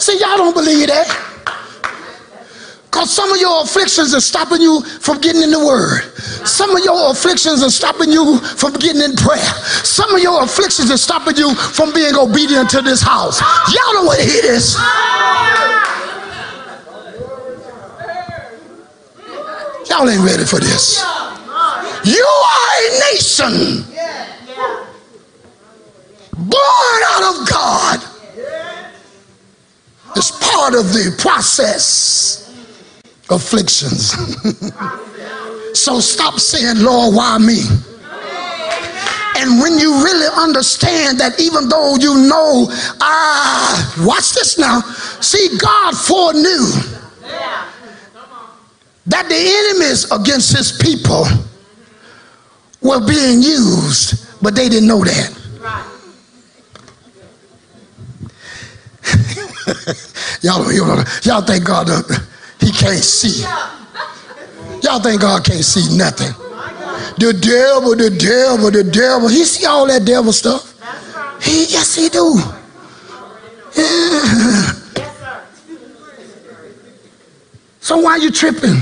See, 0.00 0.18
y'all 0.18 0.36
don't 0.36 0.54
believe 0.54 0.88
that. 0.88 1.31
Because 2.92 3.10
some 3.10 3.32
of 3.32 3.40
your 3.40 3.62
afflictions 3.62 4.14
are 4.14 4.20
stopping 4.20 4.60
you 4.60 4.82
from 4.82 5.18
getting 5.18 5.40
in 5.40 5.50
the 5.50 5.64
word. 5.64 6.02
Some 6.46 6.76
of 6.76 6.84
your 6.84 7.10
afflictions 7.10 7.62
are 7.62 7.70
stopping 7.70 8.12
you 8.12 8.36
from 8.38 8.74
getting 8.74 9.00
in 9.00 9.16
prayer. 9.16 9.40
Some 9.80 10.14
of 10.14 10.20
your 10.20 10.42
afflictions 10.44 10.90
are 10.90 10.98
stopping 10.98 11.36
you 11.36 11.54
from 11.54 11.94
being 11.94 12.14
obedient 12.14 12.68
to 12.68 12.82
this 12.82 13.00
house. 13.00 13.40
Y'all 13.72 13.94
don't 13.94 14.04
want 14.04 14.20
to 14.20 14.26
hear 14.26 14.42
this. 14.42 14.76
Y'all 19.88 20.06
ain't 20.06 20.22
ready 20.22 20.44
for 20.44 20.60
this. 20.60 21.02
You 22.04 22.26
are 22.28 22.76
a 22.76 23.00
nation 23.08 23.86
born 26.36 27.00
out 27.08 27.40
of 27.40 27.48
God. 27.48 28.00
It's 30.14 30.30
part 30.46 30.74
of 30.74 30.92
the 30.92 31.16
process 31.18 32.41
afflictions. 33.32 34.12
so 35.78 36.00
stop 36.00 36.38
saying, 36.38 36.78
Lord, 36.78 37.14
why 37.14 37.38
me? 37.38 37.62
And 39.36 39.60
when 39.60 39.78
you 39.78 40.04
really 40.04 40.28
understand 40.36 41.18
that 41.18 41.40
even 41.40 41.68
though 41.68 41.96
you 41.96 42.14
know, 42.28 42.66
ah, 43.00 44.04
watch 44.06 44.32
this 44.32 44.58
now. 44.58 44.80
See, 45.20 45.58
God 45.58 45.96
foreknew 45.96 46.68
that 49.06 49.28
the 49.28 49.34
enemies 49.34 50.10
against 50.12 50.56
his 50.56 50.70
people 50.72 51.24
were 52.80 53.04
being 53.04 53.42
used, 53.42 54.42
but 54.42 54.54
they 54.54 54.68
didn't 54.68 54.88
know 54.88 55.02
that. 55.02 55.38
y'all, 60.42 60.72
y'all, 60.72 61.04
y'all 61.22 61.60
God 61.60 61.90
uh, 61.90 62.02
he 62.62 62.70
can't 62.70 63.02
see. 63.02 63.42
Y'all 64.82 65.00
think 65.00 65.20
God 65.20 65.44
can't 65.44 65.64
see 65.64 65.96
nothing. 65.96 66.32
The 67.18 67.32
devil, 67.32 67.94
the 67.96 68.10
devil, 68.10 68.70
the 68.70 68.84
devil. 68.84 69.28
He 69.28 69.44
see 69.44 69.66
all 69.66 69.86
that 69.86 70.04
devil 70.04 70.32
stuff. 70.32 70.72
He 71.42 71.66
yes 71.66 71.94
he 71.94 72.08
do. 72.08 72.40
So 77.82 77.98
why 77.98 78.16
you 78.16 78.30
tripping? 78.30 78.76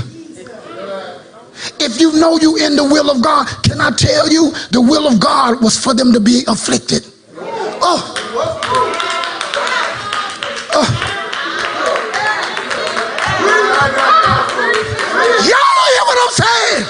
If 1.79 1.99
you 1.99 2.13
know 2.13 2.37
you 2.37 2.55
in 2.57 2.75
the 2.75 2.83
will 2.83 3.09
of 3.09 3.23
God, 3.23 3.47
can 3.63 3.81
I 3.81 3.89
tell 3.89 4.31
you 4.31 4.51
the 4.69 4.79
will 4.79 5.07
of 5.07 5.19
God 5.19 5.61
was 5.61 5.75
for 5.75 5.95
them 5.95 6.13
to 6.13 6.19
be 6.19 6.43
afflicted? 6.47 7.07
Oh. 7.83 8.13
oh. 10.73 11.10
Saying? 16.31 16.85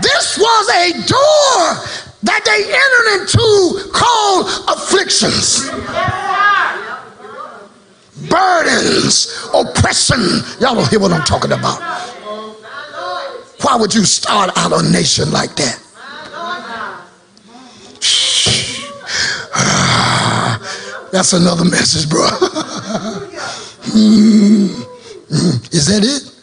This 0.00 0.38
was 0.38 0.68
a 0.70 0.92
door 1.06 1.84
that 2.24 2.42
they 2.44 2.60
entered 2.72 3.08
into 3.20 3.90
called 3.92 4.46
afflictions. 4.68 5.70
Burdens, 8.28 9.48
oppression. 9.52 10.20
Y'all 10.60 10.74
don't 10.74 10.88
hear 10.88 11.00
what 11.00 11.12
I'm 11.12 11.24
talking 11.24 11.52
about. 11.52 11.80
Why 13.62 13.76
would 13.76 13.94
you 13.94 14.04
start 14.04 14.50
out 14.56 14.72
a 14.72 14.82
nation 14.90 15.30
like 15.30 15.54
that? 15.56 15.80
That's 21.12 21.32
another 21.32 21.64
message, 21.64 22.08
bro. 22.08 22.28
Hmm. 23.86 24.66
Hmm. 25.28 25.60
Is 25.70 25.86
that 25.86 26.02
it? 26.02 26.33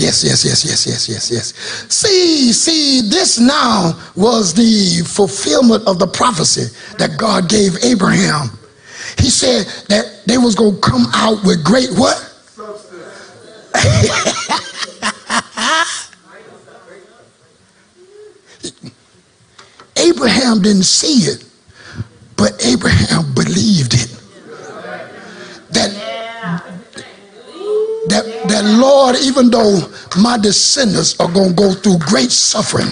Yes, 0.00 0.24
yes, 0.24 0.46
yes, 0.46 0.64
yes, 0.64 0.86
yes, 0.86 1.08
yes, 1.10 1.30
yes. 1.30 1.52
See, 1.92 2.54
see, 2.54 3.02
this 3.02 3.38
now 3.38 3.92
was 4.16 4.54
the 4.54 5.04
fulfillment 5.06 5.86
of 5.86 5.98
the 5.98 6.06
prophecy 6.06 6.74
that 6.96 7.18
God 7.18 7.50
gave 7.50 7.76
Abraham. 7.84 8.48
He 9.18 9.28
said 9.28 9.66
that 9.88 10.22
they 10.24 10.38
was 10.38 10.54
going 10.54 10.76
to 10.76 10.80
come 10.80 11.04
out 11.12 11.44
with 11.44 11.62
great 11.62 11.90
what? 11.90 12.16
Abraham 19.98 20.62
didn't 20.62 20.84
see 20.84 21.30
it, 21.30 21.44
but 22.38 22.52
Abraham 22.64 23.34
believed 23.34 23.92
it. 23.92 24.08
That 25.72 25.90
that, 28.10 28.24
that 28.48 28.64
Lord, 28.64 29.16
even 29.22 29.50
though 29.50 29.80
my 30.20 30.36
descendants 30.38 31.18
are 31.20 31.30
going 31.30 31.50
to 31.50 31.54
go 31.54 31.72
through 31.72 31.98
great 31.98 32.30
suffering, 32.30 32.88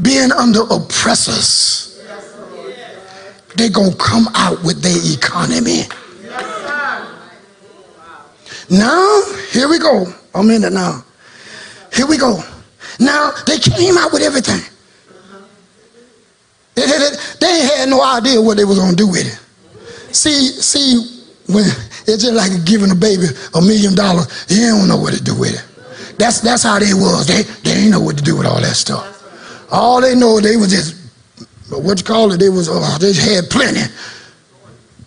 being 0.00 0.32
under 0.32 0.62
oppressors, 0.70 2.02
they're 3.56 3.70
going 3.70 3.92
to 3.92 3.96
come 3.98 4.26
out 4.34 4.62
with 4.64 4.82
their 4.82 4.96
economy. 5.14 5.82
Now, 8.70 9.22
here 9.50 9.68
we 9.68 9.78
go. 9.78 10.06
I'm 10.34 10.48
in 10.50 10.64
it 10.64 10.72
now. 10.72 11.04
Here 11.92 12.06
we 12.06 12.16
go. 12.16 12.42
Now, 12.98 13.32
they 13.46 13.58
came 13.58 13.98
out 13.98 14.12
with 14.12 14.22
everything. 14.22 14.62
They, 16.74 16.86
they, 17.40 17.60
had 17.66 17.90
no 17.90 18.02
idea 18.02 18.40
what 18.40 18.56
they 18.56 18.64
was 18.64 18.78
going 18.78 18.92
to 18.92 18.96
do 18.96 19.08
with 19.08 19.26
it. 19.26 20.14
See, 20.14 20.48
see, 20.48 21.21
when 21.48 21.64
it's 22.06 22.22
just 22.22 22.34
like 22.34 22.64
giving 22.64 22.90
a 22.90 22.94
baby 22.94 23.26
a 23.54 23.60
million 23.60 23.94
dollars, 23.94 24.46
you 24.48 24.66
don't 24.68 24.88
know 24.88 24.96
what 24.96 25.14
to 25.14 25.22
do 25.22 25.38
with 25.38 25.54
it. 25.54 26.18
That's 26.18 26.40
that's 26.40 26.62
how 26.62 26.78
they 26.78 26.94
was. 26.94 27.26
They 27.26 27.42
they 27.42 27.74
didn't 27.74 27.90
know 27.90 28.00
what 28.00 28.16
to 28.18 28.22
do 28.22 28.36
with 28.36 28.46
all 28.46 28.60
that 28.60 28.76
stuff. 28.76 29.08
All 29.70 30.00
they 30.00 30.14
know 30.14 30.40
they 30.40 30.56
was 30.56 30.70
just 30.70 30.96
what 31.70 31.98
you 31.98 32.04
call 32.04 32.32
it. 32.32 32.38
They 32.38 32.48
was 32.48 32.68
uh, 32.68 32.98
they 32.98 33.12
had 33.12 33.50
plenty. 33.50 33.80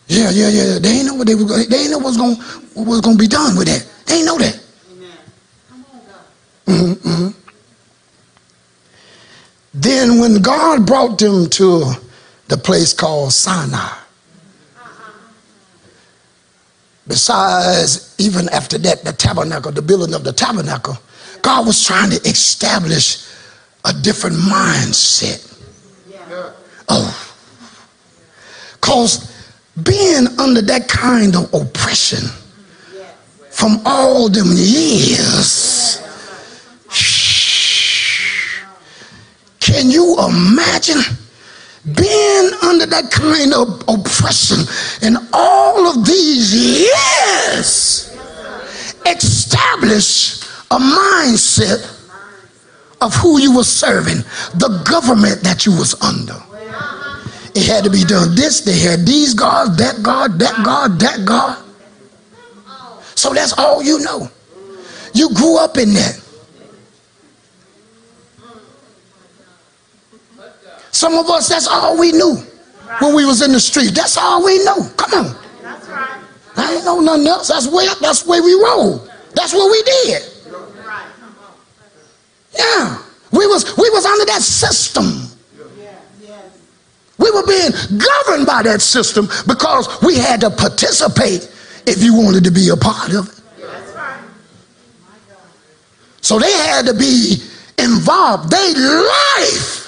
Yeah, 0.08 0.30
yeah, 0.30 0.50
yeah. 0.50 0.80
They 0.80 0.90
ain't 0.90 1.08
know 1.08 1.16
what 1.16 1.28
they 1.28 1.36
was. 1.36 1.68
They 1.68 1.78
ain't 1.78 1.92
know 1.92 2.00
what's 2.00 2.18
going 2.18 2.36
what 2.74 2.88
was 2.88 3.02
going 3.02 3.18
to 3.18 3.22
be 3.22 3.28
done 3.28 3.58
with 3.58 3.68
that. 3.68 3.88
They 4.06 4.18
ain't 4.18 4.26
know 4.26 4.38
that. 4.38 4.62
Mm-hmm, 6.66 7.08
mm-hmm. 7.08 7.40
Then 9.74 10.20
when 10.20 10.42
God 10.42 10.86
brought 10.88 11.20
them 11.20 11.48
to 11.52 11.94
the 12.48 12.58
place 12.58 12.94
called 12.94 13.34
Sinai, 13.34 14.05
besides 17.08 18.16
even 18.18 18.50
after 18.50 18.78
that, 18.80 19.04
the 19.04 19.14
tabernacle, 19.14 19.72
the 19.72 19.82
building 19.82 20.14
of 20.14 20.24
the 20.24 20.34
tabernacle, 20.34 20.98
God 21.42 21.66
was 21.66 21.84
trying 21.84 22.10
to 22.10 22.18
establish 22.28 23.28
a 23.86 23.94
different 23.94 24.36
mindset. 24.38 25.42
Oh, 26.88 27.36
cause 28.82 29.32
being 29.84 30.28
under 30.40 30.62
that 30.62 30.88
kind 30.88 31.36
of 31.36 31.54
oppression 31.54 32.30
from 33.50 33.82
all 33.86 34.30
them 34.30 34.50
years 34.54 36.02
shh, 36.90 38.64
Can 39.60 39.90
you 39.90 40.18
imagine 40.20 41.02
being 41.86 42.50
under 42.64 42.86
that 42.88 43.12
kind 43.12 43.54
of 43.54 43.84
oppression 43.88 44.66
and 45.02 45.18
all 45.34 45.88
of 45.88 46.06
these 46.06 46.54
years? 46.82 48.12
Establish 49.06 50.42
a 50.72 50.78
mindset 50.78 51.92
of 53.02 53.14
who 53.14 53.40
you 53.40 53.56
were 53.56 53.64
serving, 53.64 54.18
the 54.56 54.82
government 54.90 55.42
that 55.42 55.66
you 55.66 55.72
was 55.78 55.94
under. 56.02 56.42
It 57.54 57.68
had 57.68 57.84
to 57.86 57.90
be 57.90 58.04
done 58.04 58.36
this, 58.36 58.62
they 58.62 58.80
had 58.80 59.06
these 59.06 59.34
gods, 59.34 59.78
that 59.78 60.02
God, 60.02 60.40
that 60.40 60.66
God, 60.66 61.00
that 61.00 61.24
God. 61.24 61.64
So 63.16 63.34
that's 63.34 63.54
all 63.58 63.82
you 63.82 64.00
know. 64.00 64.30
You 65.14 65.34
grew 65.34 65.58
up 65.58 65.78
in 65.78 65.94
that. 65.94 66.25
Some 70.96 71.16
of 71.16 71.30
us, 71.30 71.50
that's 71.50 71.68
all 71.68 72.00
we 72.00 72.14
knew 72.14 72.38
when 73.00 73.14
we 73.14 73.26
was 73.26 73.42
in 73.42 73.52
the 73.52 73.60
street. 73.60 73.94
That's 73.94 74.16
all 74.16 74.46
we 74.46 74.60
knew. 74.60 74.90
Come 74.96 75.26
on. 75.26 75.36
That's 75.62 75.90
right. 75.90 76.22
I 76.56 76.74
ain't 76.76 76.86
know 76.86 77.02
nothing 77.02 77.28
else. 77.28 77.50
That's 77.50 77.68
where 77.68 77.94
that's 78.00 78.26
way 78.26 78.40
we 78.40 78.54
rolled. 78.54 79.12
That's 79.34 79.54
what 79.54 79.70
we 79.70 79.84
did. 79.84 80.24
Yeah. 82.58 83.04
We 83.34 83.46
was 83.46 83.76
we 83.76 83.90
was 83.90 84.06
under 84.06 84.24
that 84.24 84.42
system. 84.42 85.30
We 87.18 87.30
were 87.30 87.46
being 87.46 87.72
governed 88.00 88.46
by 88.46 88.64
that 88.64 88.82
system 88.82 89.28
because 89.48 90.02
we 90.02 90.16
had 90.16 90.40
to 90.42 90.50
participate 90.50 91.52
if 91.86 92.02
you 92.02 92.16
wanted 92.16 92.46
to 92.46 92.52
be 92.52 92.70
a 92.70 92.78
part 92.78 93.14
of 93.14 93.28
it. 93.28 93.42
So 96.22 96.40
they 96.40 96.54
had 96.54 96.86
to 96.86 96.94
be 96.94 97.44
involved. 97.78 98.50
Their 98.50 99.04
life 99.04 99.85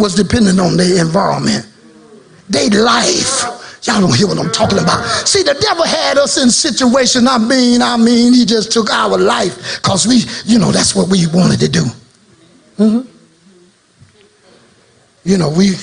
was 0.00 0.14
dependent 0.14 0.58
on 0.58 0.76
their 0.76 1.00
environment, 1.00 1.66
their 2.48 2.70
life. 2.70 3.44
Y'all 3.84 4.00
don't 4.00 4.14
hear 4.14 4.26
what 4.26 4.38
I'm 4.38 4.50
talking 4.50 4.78
about. 4.78 5.04
See, 5.26 5.42
the 5.42 5.54
devil 5.54 5.84
had 5.84 6.18
us 6.18 6.42
in 6.42 6.50
situation. 6.50 7.26
I 7.26 7.38
mean, 7.38 7.80
I 7.80 7.96
mean, 7.96 8.34
he 8.34 8.44
just 8.44 8.72
took 8.72 8.90
our 8.90 9.16
life 9.16 9.80
because 9.80 10.06
we, 10.06 10.24
you 10.44 10.58
know, 10.58 10.70
that's 10.70 10.94
what 10.94 11.08
we 11.08 11.26
wanted 11.28 11.60
to 11.60 11.68
do. 11.68 11.84
Mm-hmm. 12.78 13.08
You 15.24 15.38
know, 15.38 15.50
we 15.50 15.74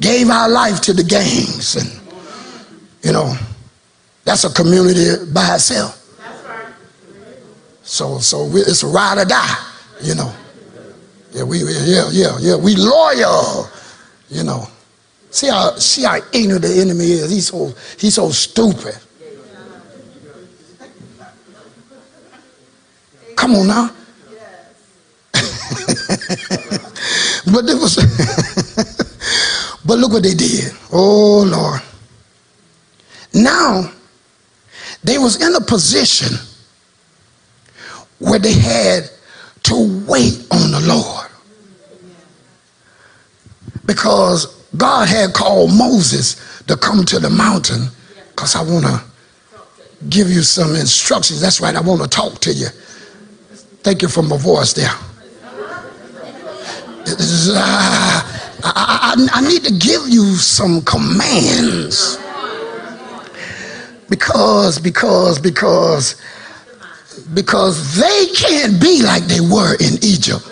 gave 0.00 0.28
our 0.28 0.48
life 0.48 0.80
to 0.82 0.92
the 0.92 1.04
gangs, 1.04 1.76
and 1.76 2.00
you 3.02 3.12
know, 3.12 3.34
that's 4.24 4.44
a 4.44 4.50
community 4.52 5.30
by 5.32 5.54
itself. 5.54 6.00
So, 7.82 8.18
so 8.18 8.48
it's 8.54 8.82
a 8.82 8.86
ride 8.86 9.18
or 9.18 9.26
die, 9.26 9.72
you 10.02 10.14
know. 10.14 10.32
Yeah, 11.34 11.42
we 11.42 11.58
yeah, 11.64 12.08
yeah, 12.12 12.38
yeah. 12.38 12.54
We 12.54 12.76
loyal, 12.76 13.68
you 14.30 14.44
know. 14.44 14.68
See 15.30 15.48
how 15.48 15.74
see 15.74 16.04
how 16.04 16.20
ignorant 16.32 16.62
the 16.62 16.80
enemy 16.80 17.10
is. 17.10 17.28
He's 17.28 17.48
so 17.48 17.74
he's 17.98 18.14
so 18.14 18.30
stupid. 18.30 18.94
Come 23.34 23.56
on 23.56 23.66
now. 23.66 23.90
but 25.34 25.42
it 27.66 27.82
was 27.82 27.96
but 29.84 29.98
look 29.98 30.12
what 30.12 30.22
they 30.22 30.34
did. 30.34 30.72
Oh 30.92 31.42
Lord. 31.42 31.82
Now 33.34 33.90
they 35.02 35.18
was 35.18 35.42
in 35.44 35.52
a 35.56 35.60
position 35.60 36.38
where 38.20 38.38
they 38.38 38.52
had 38.52 39.10
to 39.64 40.04
wait 40.06 40.46
on 40.50 40.70
the 40.70 40.80
Lord. 40.86 41.26
Because 43.86 44.46
God 44.76 45.08
had 45.08 45.34
called 45.34 45.72
Moses 45.74 46.62
to 46.66 46.76
come 46.76 47.04
to 47.06 47.18
the 47.18 47.30
mountain 47.30 47.88
because 48.30 48.54
I 48.56 48.62
want 48.62 48.84
to 48.84 49.02
give 50.08 50.30
you 50.30 50.42
some 50.42 50.74
instructions. 50.74 51.40
That's 51.40 51.60
right, 51.60 51.74
I 51.74 51.80
want 51.80 52.02
to 52.02 52.08
talk 52.08 52.40
to 52.40 52.52
you. 52.52 52.68
Thank 53.82 54.02
you 54.02 54.08
for 54.08 54.22
my 54.22 54.36
voice 54.36 54.72
there. 54.72 54.90
I, 57.56 58.22
I, 58.64 59.28
I 59.32 59.40
need 59.46 59.62
to 59.64 59.72
give 59.72 60.08
you 60.08 60.36
some 60.36 60.80
commands 60.82 62.18
because, 64.08 64.78
because, 64.78 65.38
because 65.38 66.16
because 67.34 67.96
they 67.96 68.26
can't 68.34 68.80
be 68.80 69.02
like 69.02 69.24
they 69.24 69.40
were 69.40 69.74
in 69.74 70.02
Egypt. 70.02 70.44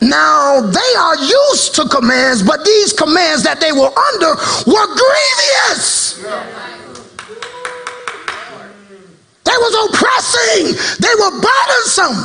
Now 0.00 0.60
they 0.60 0.94
are 0.98 1.16
used 1.16 1.74
to 1.76 1.88
commands, 1.88 2.42
but 2.42 2.64
these 2.64 2.92
commands 2.92 3.42
that 3.42 3.58
they 3.60 3.72
were 3.72 3.90
under 3.90 4.34
were 4.66 4.86
grievous. 4.94 6.22
They 9.44 9.56
was 9.58 9.74
oppressing. 9.88 10.76
They 11.00 11.14
were 11.20 11.32
burdensome. 11.40 12.18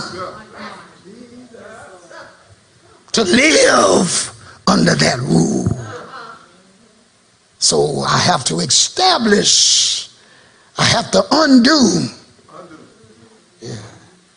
To 3.14 3.24
live 3.24 4.34
under 4.68 4.96
that 4.96 5.20
rule. 5.20 5.59
So 7.70 8.00
I 8.00 8.18
have 8.18 8.44
to 8.46 8.62
establish, 8.62 10.10
I 10.80 10.86
have 10.86 11.12
to 11.12 11.24
undo. 11.32 12.08
Yeah. 13.62 13.76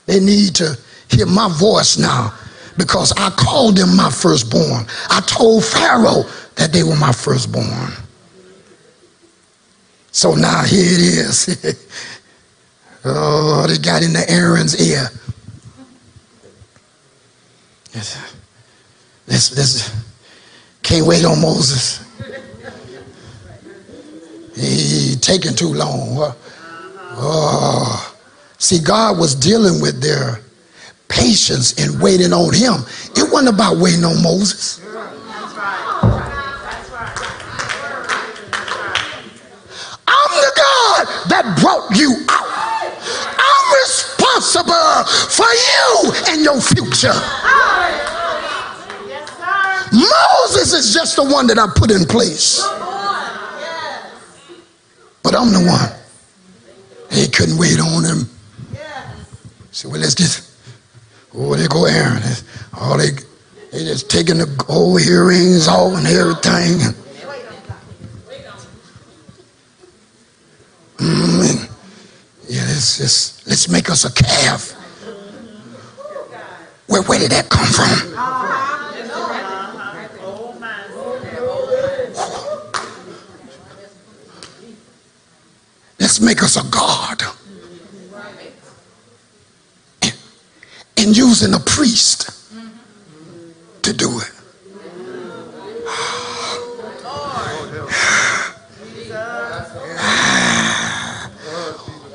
They 0.04 0.20
need 0.20 0.54
to 0.56 0.78
hear 1.08 1.24
my 1.24 1.48
voice 1.48 1.96
now 1.96 2.34
because 2.76 3.10
I 3.16 3.30
called 3.30 3.78
them 3.78 3.96
my 3.96 4.10
firstborn. 4.10 4.84
I 5.08 5.22
told 5.22 5.64
Pharaoh 5.64 6.24
that 6.56 6.74
they 6.74 6.82
were 6.82 6.96
my 6.96 7.10
firstborn. 7.10 7.92
So 10.10 10.34
now 10.34 10.64
here 10.64 10.84
it 10.84 11.00
is. 11.00 11.88
oh, 13.06 13.66
they 13.66 13.78
got 13.78 14.02
into 14.02 14.30
Aaron's 14.30 14.78
ear. 14.78 15.08
This, 19.24 19.48
this, 19.48 20.04
can't 20.82 21.06
wait 21.06 21.24
on 21.24 21.40
Moses. 21.40 22.01
He 24.54 25.16
taking 25.16 25.54
too 25.54 25.72
long. 25.72 26.34
Oh. 27.14 28.14
See, 28.58 28.78
God 28.80 29.18
was 29.18 29.34
dealing 29.34 29.80
with 29.80 30.00
their 30.00 30.40
patience 31.08 31.78
and 31.78 32.00
waiting 32.00 32.32
on 32.32 32.54
him. 32.54 32.84
It 33.16 33.30
wasn't 33.32 33.54
about 33.54 33.78
waiting 33.78 34.04
on 34.04 34.22
Moses. 34.22 34.80
I'm 40.06 40.32
the 40.38 40.52
God 40.56 41.06
that 41.28 41.58
brought 41.60 41.96
you 41.96 42.16
out. 42.28 42.48
I'm 43.38 43.72
responsible 43.82 45.04
for 45.28 45.50
you 45.52 46.12
and 46.28 46.42
your 46.42 46.60
future. 46.60 47.14
Moses 49.92 50.72
is 50.72 50.94
just 50.94 51.16
the 51.16 51.24
one 51.24 51.46
that 51.48 51.58
I 51.58 51.66
put 51.76 51.90
in 51.90 52.04
place. 52.06 52.62
But 55.22 55.34
I'm 55.36 55.52
the 55.52 55.60
one. 55.60 55.90
He 57.10 57.28
couldn't 57.28 57.58
wait 57.58 57.78
on 57.78 58.04
him. 58.04 58.28
So 59.70 59.88
well, 59.88 60.00
let's 60.00 60.14
just 60.14 60.50
oh 61.34 61.54
there 61.56 61.68
go 61.68 61.86
Aaron. 61.86 62.22
All 62.78 62.98
they 62.98 63.10
they 63.70 63.84
just 63.84 64.10
taking 64.10 64.38
the 64.38 64.46
gold 64.66 65.00
earrings 65.00 65.68
off 65.68 65.96
and 65.96 66.06
everything. 66.06 66.94
Mm, 70.98 71.50
and 71.50 72.68
let's 72.68 72.98
just 72.98 73.46
let's 73.48 73.68
make 73.68 73.90
us 73.90 74.04
a 74.04 74.12
calf. 74.12 74.72
Where, 76.86 77.02
where 77.02 77.18
did 77.18 77.30
that 77.30 77.48
come 77.48 77.66
from? 77.66 78.61
Make 86.20 86.42
us 86.42 86.56
a 86.56 86.64
god. 86.70 87.22
And, 90.02 90.14
and 90.96 91.16
using 91.16 91.54
a 91.54 91.58
priest 91.58 92.30
to 93.82 93.92
do 93.92 94.20
it. 94.20 94.30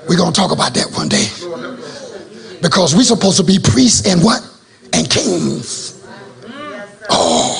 We're 0.08 0.16
going 0.16 0.32
to 0.32 0.40
talk 0.40 0.52
about 0.52 0.74
that 0.76 0.90
one 0.94 1.10
day. 1.10 1.28
Because 2.62 2.96
we're 2.96 3.04
supposed 3.04 3.38
to 3.38 3.44
be 3.44 3.60
priests 3.60 4.08
and 4.08 4.24
what? 4.24 4.42
And 4.94 5.10
kings. 5.10 6.06
Oh. 7.10 7.54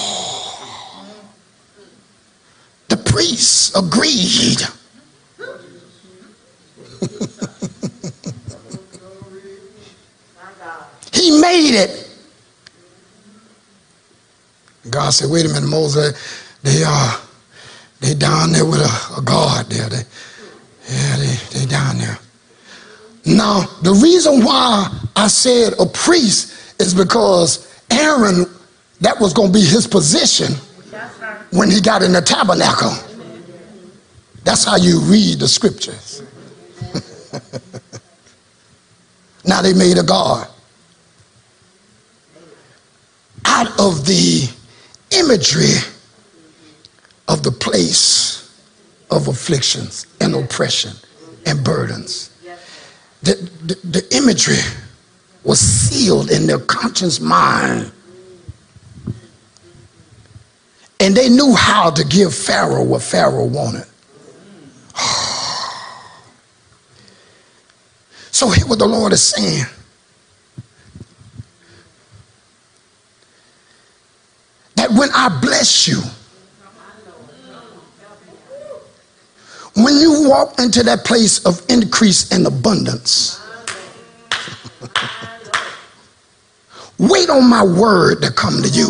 The 2.88 2.98
priests 2.98 3.76
agreed. 3.76 4.62
Made 11.32 11.76
it. 11.76 12.04
God 14.90 15.12
said, 15.12 15.30
wait 15.30 15.46
a 15.46 15.50
minute, 15.50 15.68
Moses, 15.68 16.14
they 16.64 16.84
are 16.84 16.88
uh, 16.90 17.22
they 18.00 18.14
down 18.14 18.52
there 18.52 18.66
with 18.66 18.80
a, 18.80 19.16
a 19.18 19.22
guard 19.22 19.68
there. 19.68 19.90
They, 19.90 20.04
yeah, 20.90 21.18
they, 21.18 21.60
they 21.60 21.66
down 21.66 21.98
there. 21.98 22.18
Now, 23.26 23.62
the 23.82 23.94
reason 23.94 24.44
why 24.44 24.88
I 25.16 25.28
said 25.28 25.74
a 25.80 25.86
priest 25.86 26.80
is 26.80 26.94
because 26.94 27.68
Aaron, 27.92 28.46
that 29.02 29.20
was 29.20 29.34
going 29.34 29.52
to 29.52 29.54
be 29.54 29.66
his 29.66 29.88
position 29.88 30.54
when 31.52 31.70
he 31.72 31.82
got 31.82 32.04
in 32.04 32.14
the 32.14 32.22
tabernacle. 32.22 32.94
That's 34.44 34.64
how 34.64 34.78
you 34.78 35.02
read 35.02 35.40
the 35.40 35.48
scriptures. 35.48 36.22
now 39.46 39.62
they 39.62 39.74
made 39.74 39.98
a 39.98 40.04
guard 40.04 40.48
out 43.58 43.80
of 43.80 44.06
the 44.06 44.50
imagery 45.12 45.78
of 47.28 47.44
the 47.44 47.52
place 47.52 48.44
of 49.10 49.28
afflictions 49.28 50.06
and 50.22 50.36
oppression 50.36 50.92
and 51.46 51.64
burdens 51.64 52.30
the, 53.22 53.34
the, 53.66 53.76
the 53.84 54.16
imagery 54.16 54.60
was 55.44 55.60
sealed 55.60 56.32
in 56.32 56.48
their 56.48 56.60
conscious 56.60 57.20
mind. 57.20 57.92
And 61.00 61.16
they 61.16 61.30
knew 61.30 61.54
how 61.56 61.92
to 61.92 62.04
give 62.04 62.34
Pharaoh 62.34 62.84
what 62.84 63.04
Pharaoh 63.04 63.46
wanted. 63.46 63.86
so 68.32 68.50
hear 68.50 68.66
what 68.66 68.80
the 68.80 68.88
Lord 68.88 69.14
is 69.14 69.22
saying. 69.24 69.66
That 74.88 74.98
when 74.98 75.10
I 75.14 75.28
bless 75.42 75.88
you, 75.88 76.02
When 79.76 80.00
you 80.00 80.28
walk 80.28 80.58
into 80.58 80.82
that 80.82 81.06
place 81.06 81.46
of 81.46 81.62
increase 81.70 82.32
and 82.32 82.48
abundance, 82.48 83.40
wait 86.98 87.30
on 87.30 87.48
my 87.48 87.64
word 87.64 88.24
to 88.24 88.32
come 88.32 88.64
to 88.64 88.70
you 88.70 88.88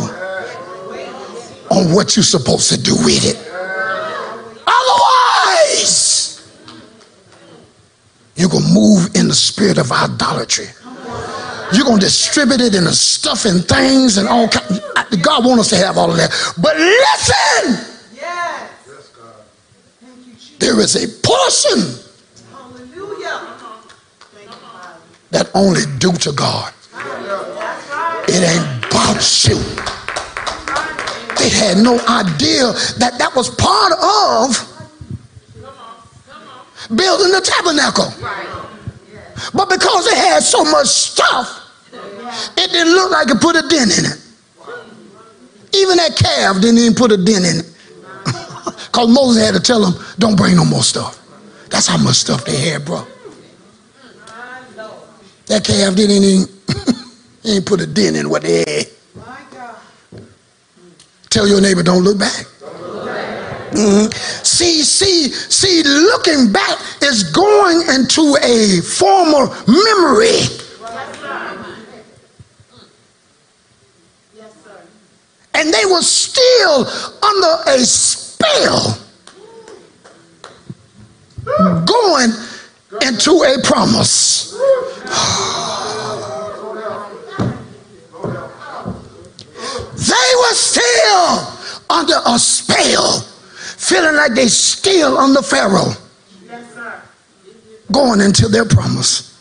on 1.69 1.93
what 1.93 2.15
you're 2.15 2.23
supposed 2.23 2.69
to 2.69 2.81
do 2.81 2.95
with 3.03 3.25
it. 3.25 3.35
Otherwise, 4.65 6.49
you're 8.37 8.47
going 8.47 8.63
to 8.63 8.73
move 8.73 9.13
in 9.13 9.27
the 9.27 9.35
spirit 9.35 9.77
of 9.77 9.91
idolatry. 9.91 10.67
You're 11.73 11.85
going 11.85 11.99
to 11.99 12.05
distribute 12.05 12.61
it 12.61 12.75
in 12.75 12.85
the 12.85 12.93
stuff 12.93 13.45
and 13.45 13.65
things 13.65 14.17
and 14.17 14.27
all 14.27 14.47
kinds. 14.47 14.79
God 15.21 15.45
wants 15.45 15.61
us 15.61 15.69
to 15.69 15.77
have 15.85 15.97
all 15.97 16.09
of 16.11 16.17
that. 16.17 16.31
But 16.61 16.75
listen! 16.77 17.95
Yes. 18.15 18.71
there 20.59 20.79
is 20.79 20.95
a 20.95 21.07
portion 21.21 22.03
that 25.31 25.49
only 25.53 25.81
due 25.99 26.13
to 26.13 26.31
God. 26.31 26.73
It 28.29 28.43
ain't 28.43 28.85
about 28.85 29.21
you. 29.45 29.57
They 31.37 31.49
had 31.49 31.77
no 31.77 31.99
idea 32.07 32.73
that 32.97 33.15
that 33.19 33.33
was 33.35 33.49
part 33.51 33.93
of 33.93 34.67
building 36.95 37.31
the 37.31 37.41
tabernacle. 37.41 38.11
But 39.53 39.69
because 39.69 40.05
they 40.05 40.15
had 40.15 40.43
so 40.43 40.63
much 40.63 40.87
stuff, 40.87 41.63
it 42.57 42.71
didn't 42.71 42.93
look 42.93 43.11
like 43.11 43.29
it 43.29 43.39
put 43.39 43.55
a 43.55 43.67
dent 43.67 43.97
in 43.97 44.05
it. 44.05 44.21
Even 45.75 45.97
that 45.97 46.15
calf 46.15 46.61
didn't 46.61 46.79
even 46.79 46.95
put 46.95 47.11
a 47.11 47.17
dent 47.17 47.45
in 47.45 47.59
it. 47.59 47.65
Because 48.87 49.09
Moses 49.09 49.43
had 49.43 49.53
to 49.53 49.59
tell 49.59 49.81
them, 49.81 50.03
don't 50.17 50.35
bring 50.35 50.55
no 50.55 50.65
more 50.65 50.81
stuff. 50.81 51.21
That's 51.69 51.87
how 51.87 51.97
much 51.97 52.15
stuff 52.15 52.45
they 52.45 52.57
had, 52.57 52.85
bro. 52.85 53.05
That 55.47 55.63
calf 55.63 55.95
didn't 55.95 56.23
even 56.23 56.47
ain't 57.45 57.65
put 57.65 57.79
a 57.79 57.87
dent 57.87 58.15
in 58.15 58.29
what 58.29 58.41
they 58.41 58.59
had. 58.59 58.87
Tell 61.29 61.47
your 61.47 61.61
neighbor, 61.61 61.83
don't 61.83 62.03
look 62.03 62.17
back. 62.17 62.45
Mm-hmm. 63.77 64.11
See, 64.43 64.81
see, 64.81 65.29
see, 65.29 65.83
looking 65.83 66.51
back 66.51 66.79
is 67.03 67.23
going 67.31 67.81
into 67.93 68.35
a 68.41 68.81
former 68.81 69.53
memory. 69.67 70.39
And 75.53 75.73
they 75.73 75.85
were 75.85 76.01
still 76.01 76.87
under 77.23 77.69
a 77.71 77.79
spell 77.79 78.97
going 81.85 82.31
into 83.01 83.43
a 83.43 83.61
promise. 83.63 84.53
They 89.97 90.29
were 90.39 90.55
still 90.55 91.57
under 91.89 92.21
a 92.25 92.39
spell, 92.39 93.26
feeling 93.87 94.15
like 94.15 94.33
they 94.33 94.47
still 94.47 95.17
under 95.17 95.41
Pharaoh, 95.41 95.93
going 97.91 98.21
into 98.21 98.47
their 98.47 98.65
promise. 98.65 99.33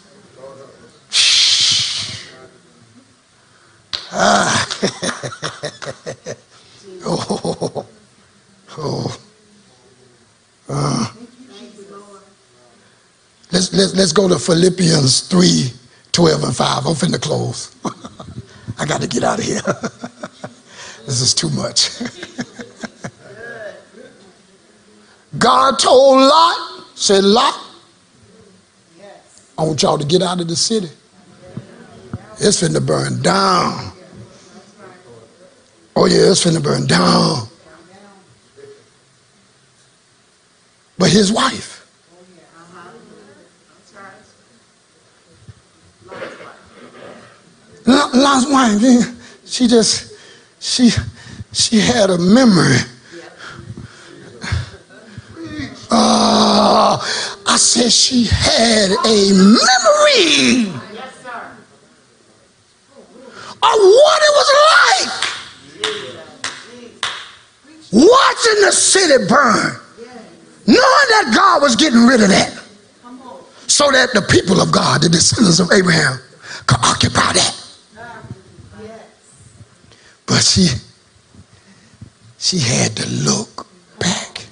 Ah. 4.12 4.66
oh. 7.04 7.86
Oh. 8.78 9.20
Uh, 10.68 11.12
let's, 13.52 13.72
let's, 13.72 13.94
let's 13.94 14.12
go 14.12 14.28
to 14.28 14.38
Philippians 14.38 15.22
3 15.28 15.72
12 16.12 16.44
and 16.44 16.56
5. 16.56 16.86
I'm 16.86 16.94
finna 16.94 17.20
close. 17.20 17.74
I 18.78 18.86
got 18.86 19.00
to 19.00 19.08
get 19.08 19.22
out 19.22 19.38
of 19.38 19.44
here. 19.44 19.60
this 21.06 21.20
is 21.20 21.34
too 21.34 21.50
much. 21.50 21.90
God 25.38 25.78
told 25.78 26.20
Lot, 26.20 26.84
said, 26.94 27.24
Lot, 27.24 27.58
I 29.58 29.62
want 29.62 29.82
y'all 29.82 29.98
to 29.98 30.06
get 30.06 30.22
out 30.22 30.40
of 30.40 30.48
the 30.48 30.56
city. 30.56 30.90
It's 32.38 32.62
finna 32.62 32.84
burn 32.84 33.22
down. 33.22 33.92
Oh, 35.94 36.06
yeah, 36.06 36.30
it's 36.30 36.44
finna 36.44 36.62
burn 36.62 36.86
down. 36.86 37.48
but 40.98 41.10
his 41.10 41.32
wife. 41.32 41.72
Lot's 47.86 48.50
wife, 48.50 49.46
she 49.46 49.68
just, 49.68 50.12
she, 50.58 50.90
she 51.52 51.78
had 51.78 52.10
a 52.10 52.18
memory. 52.18 52.78
Uh, 55.90 56.98
I 57.46 57.56
said 57.56 57.92
she 57.92 58.24
had 58.24 58.90
a 59.04 59.32
memory 59.32 60.72
of 63.62 63.78
what 63.80 64.22
it 64.22 64.32
was 64.34 64.50
like 64.72 65.10
watching 67.92 68.60
the 68.62 68.72
city 68.72 69.26
burn 69.28 69.80
knowing 70.66 71.08
that 71.10 71.32
God 71.34 71.62
was 71.62 71.76
getting 71.76 72.04
rid 72.06 72.20
of 72.20 72.28
that. 72.28 72.52
so 73.68 73.90
that 73.90 74.12
the 74.14 74.22
people 74.22 74.60
of 74.60 74.72
God, 74.72 75.02
the 75.02 75.08
descendants 75.08 75.60
of 75.60 75.70
Abraham, 75.72 76.18
could 76.66 76.78
occupy 76.84 77.32
that. 77.32 77.54
But 80.26 80.42
she 80.42 80.68
she 82.38 82.58
had 82.58 82.96
to 82.96 83.08
look 83.08 83.66
back. 83.98 84.46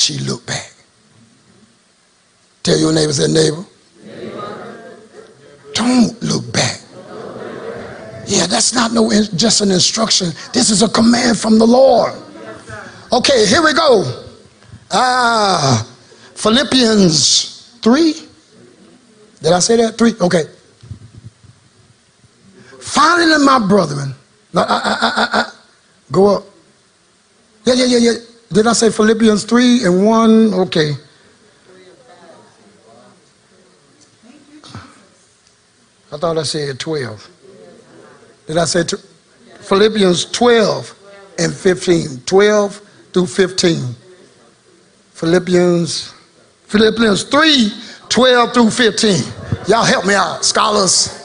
She 0.00 0.16
looked 0.18 0.46
back. 0.46 0.72
Tell 2.62 2.78
your 2.78 2.92
neighbor, 2.92 3.12
say 3.12 3.30
neighbor. 3.30 3.64
Don't 5.74 6.22
look 6.22 6.50
back. 6.52 6.80
Yeah, 8.26 8.46
that's 8.46 8.72
not 8.72 8.92
no 8.92 9.10
just 9.36 9.60
an 9.60 9.70
instruction. 9.70 10.30
This 10.54 10.70
is 10.70 10.82
a 10.82 10.88
command 10.88 11.38
from 11.38 11.58
the 11.58 11.66
Lord. 11.66 12.14
Okay, 13.12 13.44
here 13.44 13.62
we 13.62 13.74
go. 13.74 14.24
Ah, 14.90 15.86
Philippians 16.34 17.78
3. 17.82 18.14
Did 19.42 19.52
I 19.52 19.58
say 19.58 19.76
that? 19.76 19.98
3? 19.98 20.14
Okay. 20.18 20.44
Finally, 22.80 23.44
my 23.44 23.58
brethren. 23.58 24.14
I, 24.54 24.60
I, 24.60 24.64
I, 24.64 25.40
I, 25.40 25.52
go 26.10 26.36
up. 26.36 26.44
Yeah, 27.64 27.74
yeah, 27.74 27.84
yeah, 27.84 27.98
yeah. 27.98 28.29
Did 28.52 28.66
I 28.66 28.72
say 28.72 28.90
Philippians 28.90 29.44
3 29.44 29.84
and 29.84 30.04
1? 30.04 30.54
Okay. 30.54 30.94
I 36.12 36.16
thought 36.16 36.36
I 36.36 36.42
said 36.42 36.80
12. 36.80 37.30
Did 38.48 38.58
I 38.58 38.64
say 38.64 38.82
t- 38.82 38.96
Philippians 39.60 40.24
12 40.32 40.98
and 41.38 41.54
15? 41.54 42.22
12 42.26 42.76
through 43.12 43.26
15. 43.26 43.94
Philippians, 45.12 46.12
Philippians 46.64 47.22
3, 47.24 47.72
12 48.08 48.52
through 48.52 48.70
15. 48.70 49.22
Y'all 49.68 49.84
help 49.84 50.04
me 50.04 50.14
out, 50.14 50.44
scholars. 50.44 51.16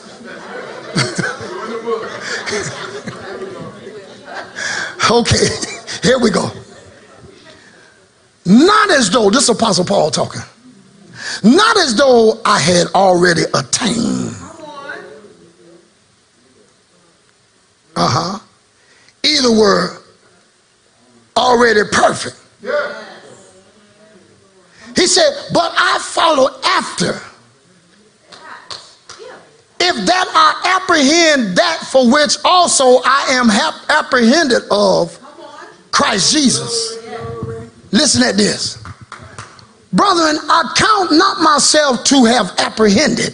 okay, 5.09 5.47
here 6.07 6.19
we 6.19 6.29
go. 6.29 6.51
Not 8.45 8.91
as 8.91 9.09
though, 9.09 9.29
this 9.29 9.49
Apostle 9.49 9.85
Paul 9.85 10.11
talking, 10.11 10.41
not 11.43 11.77
as 11.77 11.95
though 11.95 12.39
I 12.45 12.59
had 12.59 12.87
already 12.93 13.43
attained. 13.53 14.35
Uh 17.95 18.07
huh. 18.09 18.39
Either 19.23 19.51
were 19.51 20.01
already 21.35 21.81
perfect. 21.91 22.35
He 24.95 25.07
said, 25.07 25.31
but 25.53 25.73
I 25.75 25.97
follow 25.99 26.49
after. 26.63 27.19
If 29.77 30.05
that 30.05 30.27
I 30.33 30.79
apprehend 30.81 31.57
that 31.57 31.87
for 31.91 32.09
which 32.09 32.37
also 32.45 33.01
I 33.03 33.27
am 33.29 33.49
apprehended 33.89 34.63
of 34.71 35.19
Christ 35.91 36.31
Jesus. 36.33 37.04
Listen 37.95 38.23
at 38.23 38.35
this. 38.35 38.77
Brethren, 39.93 40.37
I 40.49 40.73
count 40.75 41.13
not 41.13 41.41
myself 41.41 42.03
to 42.03 42.25
have 42.25 42.51
apprehended. 42.57 43.33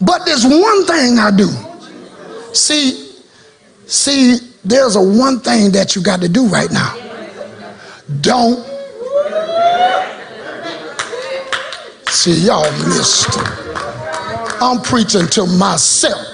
But 0.00 0.24
there's 0.24 0.44
one 0.44 0.84
thing 0.84 1.20
I 1.20 1.30
do. 1.30 1.46
See, 2.52 3.22
see, 3.86 4.38
there's 4.64 4.96
a 4.96 5.00
one 5.00 5.38
thing 5.38 5.70
that 5.72 5.94
you 5.94 6.02
got 6.02 6.20
to 6.22 6.28
do 6.28 6.48
right 6.48 6.72
now. 6.72 6.92
Don't 8.20 8.66
see 12.08 12.32
y'all 12.32 12.68
missed. 12.88 13.28
I'm 14.60 14.82
preaching 14.82 15.28
to 15.28 15.46
myself. 15.46 16.26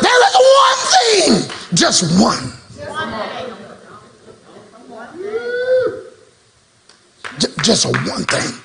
There 0.00 0.20
is 0.24 0.36
one 0.56 0.78
thing, 0.96 1.50
just 1.74 2.18
one. 2.18 2.59
Just 7.62 7.86
one 7.86 8.24
thing. 8.24 8.60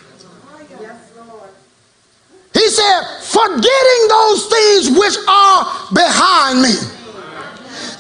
He 2.54 2.70
said, 2.70 3.02
forgetting 3.22 4.08
those 4.08 4.48
things 4.48 4.98
which 4.98 5.18
are 5.28 5.66
behind 5.94 6.62
me. 6.62 6.76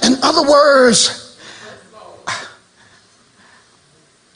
In 0.08 0.18
other 0.24 0.50
words, 0.50 1.26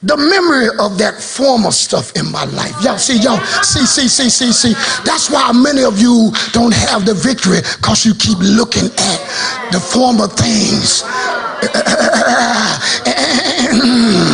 the 0.02 0.16
memory 0.16 0.68
of 0.80 0.98
that 0.98 1.22
former 1.22 1.72
stuff 1.72 2.16
in 2.16 2.32
my 2.32 2.46
life. 2.46 2.74
Y'all 2.84 2.98
see, 2.98 3.20
y'all, 3.20 3.40
see, 3.64 3.86
see, 3.86 4.08
see, 4.08 4.30
see, 4.30 4.52
see. 4.52 4.74
That's 5.04 5.30
why 5.30 5.52
many 5.54 5.84
of 5.84 6.00
you 6.00 6.32
don't 6.52 6.74
have 6.74 7.06
the 7.06 7.14
victory 7.14 7.60
because 7.78 8.06
you 8.06 8.14
keep 8.16 8.38
looking 8.40 8.86
at 8.86 9.72
the 9.72 9.80
former 9.80 10.28
things. 10.28 11.04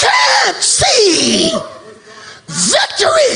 Can't 0.00 0.56
see 0.56 1.50
victory 2.46 3.34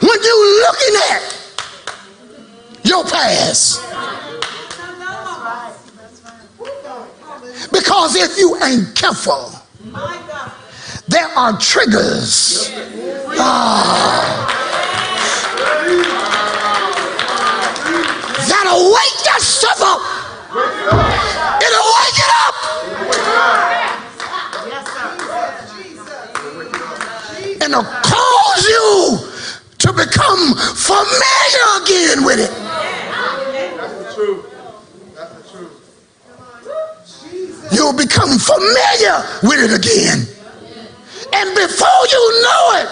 when 0.00 0.18
you're 0.22 0.48
looking 0.60 0.96
at 1.10 1.22
your 2.84 3.04
past. 3.04 3.80
Because 7.70 8.16
if 8.16 8.38
you 8.38 8.56
ain't 8.62 8.94
careful, 8.94 9.50
there 11.08 11.28
are 11.36 11.58
triggers. 11.58 12.70
Ah, 13.38 14.48
that'll 18.48 18.92
wake 18.92 19.22
stuff 19.42 19.80
up. 19.82 20.00
It'll 21.62 21.90
wake 21.98 22.18
it 22.18 22.30
up. 22.46 22.56
And 27.62 27.70
it'll 27.70 27.84
cause 27.84 28.66
you 28.66 29.18
to 29.78 29.92
become 29.92 30.56
familiar 30.74 31.66
again 31.78 32.24
with 32.24 32.40
it. 32.40 32.50
That's 32.50 33.94
the 34.02 34.12
truth. 34.14 34.50
That's 35.14 35.32
the 35.38 35.58
truth. 35.58 35.78
You'll 37.70 37.94
become 37.94 38.36
familiar 38.36 39.22
with 39.44 39.62
it 39.62 39.70
again. 39.78 40.26
And 41.32 41.54
before 41.54 42.02
you 42.10 42.42
know 42.42 42.82
it, 42.82 42.88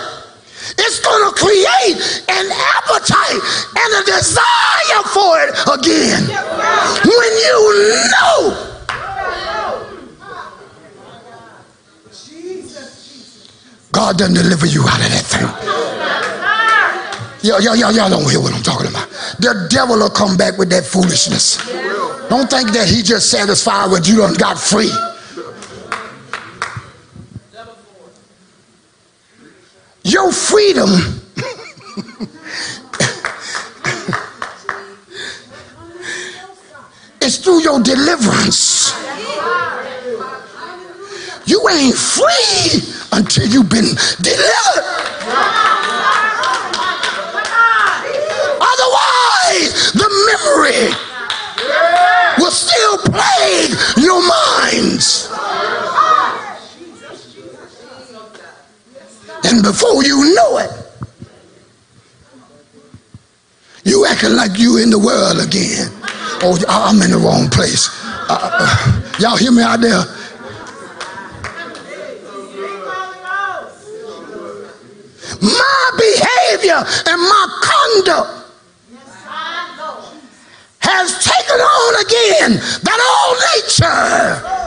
it's 0.78 1.00
going 1.00 1.24
to 1.26 1.34
create 1.34 2.22
an 2.30 2.46
appetite 2.78 3.42
and 3.74 3.90
a 3.98 4.04
desire 4.06 5.02
for 5.10 5.40
it 5.42 5.50
again. 5.66 6.30
When 7.02 7.32
you 7.42 8.06
know. 8.22 8.69
God 13.92 14.18
doesn't 14.18 14.34
deliver 14.34 14.66
you 14.66 14.82
out 14.82 15.00
of 15.00 15.10
that 15.10 15.24
thing. 15.26 15.46
Y'all, 17.42 17.58
y'all, 17.60 17.74
y'all, 17.74 17.92
y'all 17.92 18.08
don't 18.10 18.30
hear 18.30 18.40
what 18.40 18.54
I'm 18.54 18.62
talking 18.62 18.86
about. 18.86 19.08
The 19.38 19.66
devil 19.70 19.96
will 19.96 20.10
come 20.10 20.36
back 20.36 20.58
with 20.58 20.68
that 20.70 20.84
foolishness. 20.84 21.56
Don't 22.28 22.48
think 22.50 22.70
that 22.72 22.86
he 22.86 23.02
just 23.02 23.30
satisfied 23.30 23.90
when 23.90 24.04
you 24.04 24.18
done 24.18 24.34
got 24.34 24.58
free. 24.58 24.92
Your 30.04 30.30
freedom 30.32 30.90
is 37.22 37.38
through 37.38 37.62
your 37.62 37.80
deliverance. 37.80 38.92
You 41.46 41.66
ain't 41.68 41.96
free 41.96 42.99
until 43.12 43.46
you've 43.46 43.68
been 43.68 43.94
delivered. 44.20 44.84
Otherwise, 48.60 49.92
the 49.92 50.08
memory 50.30 50.92
will 52.38 52.50
still 52.50 52.98
plague 52.98 53.72
your 53.96 54.20
minds. 54.26 55.28
And 59.44 59.62
before 59.62 60.04
you 60.04 60.34
know 60.34 60.58
it, 60.58 60.70
you 63.84 64.06
acting 64.06 64.34
like 64.34 64.58
you 64.58 64.78
in 64.78 64.90
the 64.90 64.98
world 64.98 65.40
again. 65.40 65.88
Oh, 66.42 66.56
I'm 66.68 67.02
in 67.02 67.10
the 67.10 67.18
wrong 67.18 67.48
place. 67.48 67.88
Uh, 68.04 68.38
uh, 68.40 69.02
y'all 69.18 69.36
hear 69.36 69.50
me 69.50 69.62
out 69.62 69.80
there? 69.80 70.04
My 75.42 75.90
behavior 75.96 76.84
and 77.06 77.20
my 77.20 77.46
conduct 77.62 78.46
has 80.80 81.24
taken 81.24 81.60
on 81.60 81.94
again 82.04 82.60
that 82.82 83.00
old 83.10 83.38
nature. 83.54 84.60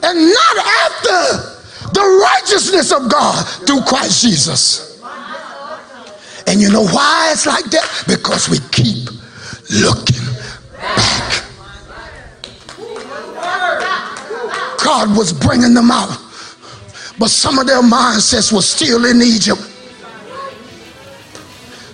And 0.00 0.16
not 0.30 0.56
after 0.86 1.58
the 1.92 2.04
righteousness 2.22 2.92
of 2.92 3.10
God 3.10 3.46
through 3.66 3.82
Christ 3.82 4.22
Jesus. 4.22 5.02
And 6.46 6.60
you 6.60 6.70
know 6.70 6.84
why 6.86 7.30
it's 7.32 7.46
like 7.46 7.64
that? 7.66 8.04
Because 8.06 8.48
we 8.48 8.58
keep 8.70 9.10
looking 9.70 10.24
back. 10.72 11.44
God 14.82 15.16
was 15.16 15.32
bringing 15.32 15.74
them 15.74 15.90
out, 15.90 16.16
but 17.18 17.30
some 17.30 17.58
of 17.58 17.66
their 17.66 17.82
mindsets 17.82 18.52
were 18.52 18.62
still 18.62 19.04
in 19.04 19.20
Egypt 19.20 19.60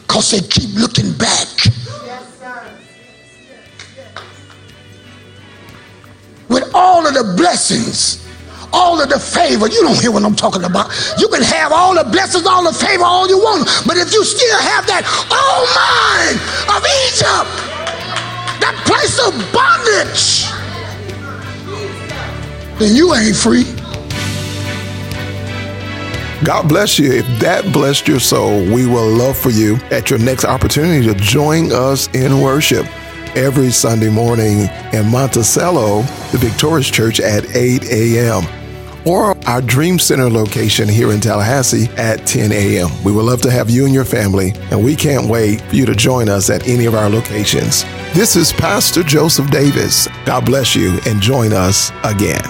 because 0.03 0.31
they 0.31 0.41
keep 0.41 0.75
looking 0.77 1.12
back. 1.14 1.49
With 6.49 6.70
all 6.75 7.07
of 7.07 7.14
the 7.14 7.35
blessings, 7.37 8.25
all 8.75 9.01
of 9.01 9.09
the 9.09 9.18
favor. 9.18 9.68
You 9.68 9.83
don't 9.83 9.99
hear 10.01 10.11
what 10.11 10.25
I'm 10.25 10.35
talking 10.35 10.64
about. 10.64 10.91
You 11.18 11.29
can 11.29 11.43
have 11.43 11.72
all 11.72 11.95
the 11.95 12.05
blessings, 12.11 12.45
all 12.47 12.64
the 12.64 12.72
favor, 12.72 13.05
all 13.05 13.29
you 13.29 13.39
want, 13.39 13.68
but 13.87 13.97
if 13.97 14.12
you 14.12 14.25
still 14.25 14.59
have 14.59 14.87
that 14.87 15.03
oh 15.31 15.55
old 15.55 15.70
mind 15.79 16.39
of 16.75 16.83
Egypt, 17.07 17.49
that 18.61 18.75
place 18.85 19.18
of 19.22 19.33
bondage, 19.55 20.51
then 22.79 22.95
you 22.97 23.14
ain't 23.14 23.37
free. 23.37 23.84
God 26.45 26.69
bless 26.69 26.99
you. 26.99 27.11
If 27.11 27.27
that 27.41 27.73
blessed 27.73 28.07
your 28.07 28.21
soul, 28.21 28.63
we 28.67 28.87
will 28.87 29.09
love 29.09 29.37
for 29.37 29.49
you 29.49 29.77
at 29.91 30.11
your 30.11 30.19
next 30.19 30.45
opportunity 30.45 31.07
to 31.07 31.15
join 31.15 31.73
us 31.73 32.09
in 32.15 32.43
worship 32.43 32.87
every 33.35 33.71
Sunday 33.71 34.11
morning 34.11 34.69
in 34.93 35.09
Monticello, 35.11 36.03
the 36.33 36.39
Victorious 36.39 36.91
Church 36.91 37.19
at 37.19 37.57
8 37.57 37.85
a.m. 37.85 38.43
or 39.07 39.35
our 39.49 39.63
Dream 39.63 39.99
Center 39.99 40.29
location 40.29 40.87
here 40.87 41.13
in 41.13 41.21
Tallahassee 41.21 41.89
at 41.97 42.27
10 42.27 42.53
a.m. 42.53 42.91
We 43.03 43.13
would 43.13 43.25
love 43.25 43.41
to 43.43 43.51
have 43.51 43.71
you 43.71 43.87
and 43.87 43.95
your 43.95 44.05
family, 44.05 44.53
and 44.71 44.85
we 44.85 44.95
can't 44.95 45.31
wait 45.31 45.63
for 45.63 45.77
you 45.77 45.87
to 45.87 45.95
join 45.95 46.29
us 46.29 46.51
at 46.51 46.69
any 46.69 46.85
of 46.85 46.95
our 46.95 47.09
locations. 47.09 47.85
This 48.13 48.37
is 48.37 48.53
Pastor 48.53 49.03
Joseph 49.03 49.51
Davis. 49.51 50.09
God 50.27 50.45
bless 50.45 50.77
you 50.77 50.99
and 51.07 51.23
join 51.23 51.55
us 51.55 51.91
again. 52.05 52.43